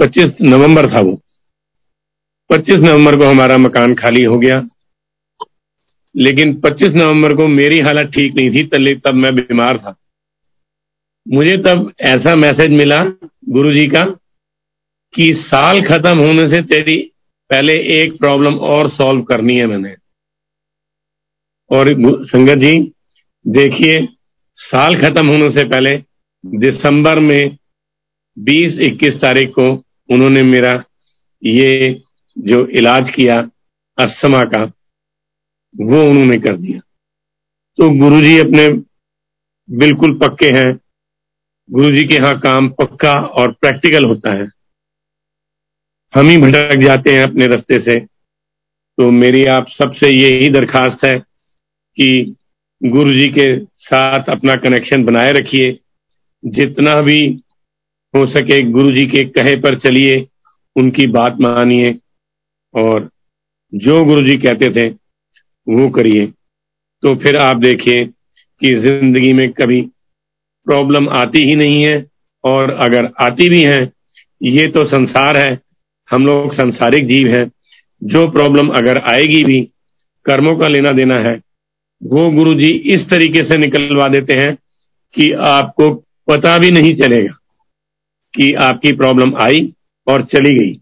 [0.00, 1.20] 25 नवंबर था वो।
[2.50, 4.68] 25 नवंबर को हमारा मकान खाली हो गया।
[6.18, 8.62] लेकिन 25 नवंबर को मेरी हालत ठीक नहीं थी,
[8.96, 9.94] तब मैं बीमार था।
[11.26, 12.96] मुझे तब ऐसा मैसेज मिला
[13.48, 14.04] गुरु जी का
[15.14, 16.96] कि साल खत्म होने से तेरी
[17.50, 19.94] पहले एक प्रॉब्लम और सॉल्व करनी है मैंने।
[21.70, 21.88] और
[22.26, 22.72] संगत जी,
[23.46, 24.06] देखिए,
[24.58, 25.96] साल खत्म होने से पहले
[26.44, 27.56] दिसंबर में
[28.36, 29.68] 20-21 तारीख को
[30.10, 30.72] उन्होंने मेरा
[31.42, 32.02] ये
[32.36, 33.36] जो इलाज किया,
[33.98, 34.64] अस्थमा का
[35.76, 36.78] वो उन्होंने कर दिया।
[37.76, 38.68] तो गुरुजी अपने
[39.78, 40.78] बिल्कुल पक्के हैं।
[41.70, 44.48] गुरुजी के यहाँ काम पक्का और प्रैक्टिकल होता है।
[46.16, 48.00] हम ही भटक जाते हैं अपने रास्ते से।
[48.98, 51.12] तो मेरी आप सबसे यही दरखास्त है
[51.96, 52.36] कि
[52.84, 55.78] गुरु जी के साथ अपना कनेक्शन बनाए रखिए।
[56.44, 57.42] जितना भी
[58.16, 60.26] हो सके गुरु जी के कहे पर चलिए,
[60.76, 61.98] उनकी बात मानिए।
[62.82, 63.10] और
[63.74, 64.97] जो गुरु जी कहते थे
[65.68, 68.04] वो करिए। तो फिर आप देखिए
[68.62, 69.80] कि ज़िंदगी में कभी
[70.66, 71.96] प्रॉब्लम आती ही नहीं है
[72.44, 73.82] और अगर आती भी है,
[74.40, 75.58] ये तो संसार है।
[76.08, 77.50] हम लोग संसारिक जीव हैं।
[78.02, 79.60] जो प्रॉब्लम अगर आएगी भी,
[80.26, 81.34] कर्मों का लेना देना है,
[82.02, 84.54] वो गुरु जी इस तरीके से निकलवा देते हैं
[85.14, 85.88] कि आपको
[86.28, 87.34] पता भी नहीं चलेगा
[88.34, 89.60] कि आपकी प्रॉब्लम आई
[90.06, 90.72] और चली गई।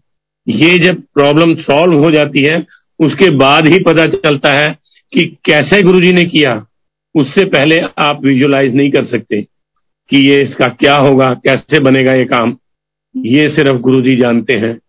[0.47, 2.59] ये जब प्रॉब्लम सॉल्व हो जाती है
[2.99, 4.67] उसके बाद ही पता चलता है
[5.13, 6.65] कि कैसे गुरुजी ने किया।
[7.15, 9.41] उससे पहले आप विजुलाइज नहीं कर सकते
[10.09, 12.57] कि ये इसका क्या होगा, कैसे बनेगा ये काम।
[13.15, 14.79] ये सिर्फ़ गुरुजी जानते हैं।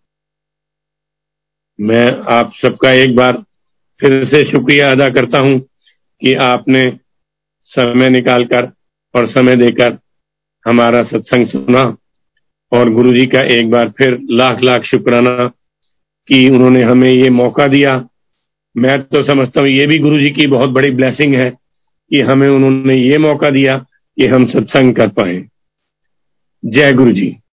[1.79, 3.43] मैं आप सबका एक बार
[4.01, 5.59] फिर से शुक्रिया अदा करता हूँ
[6.23, 6.83] कि आपने
[7.63, 8.67] समय निकालकर
[9.15, 9.99] और समय देकर
[10.67, 11.83] हमारा सत्संग सुना
[12.73, 15.47] और गुरु जी का एक बार फिर लाख लाख शुक्राना
[16.29, 18.09] कि उन्होंने हमें ये मौका दिया।
[18.77, 21.51] मैं तो समझता हूँ, ये भी गुरु जी की बहुत बड़ी ब्लेसिंग है
[22.11, 23.77] कि हमें उन्होंने ये मौका दिया
[24.19, 25.45] कि हम सत्संग कर पाए।
[26.65, 27.39] जय गुरु जी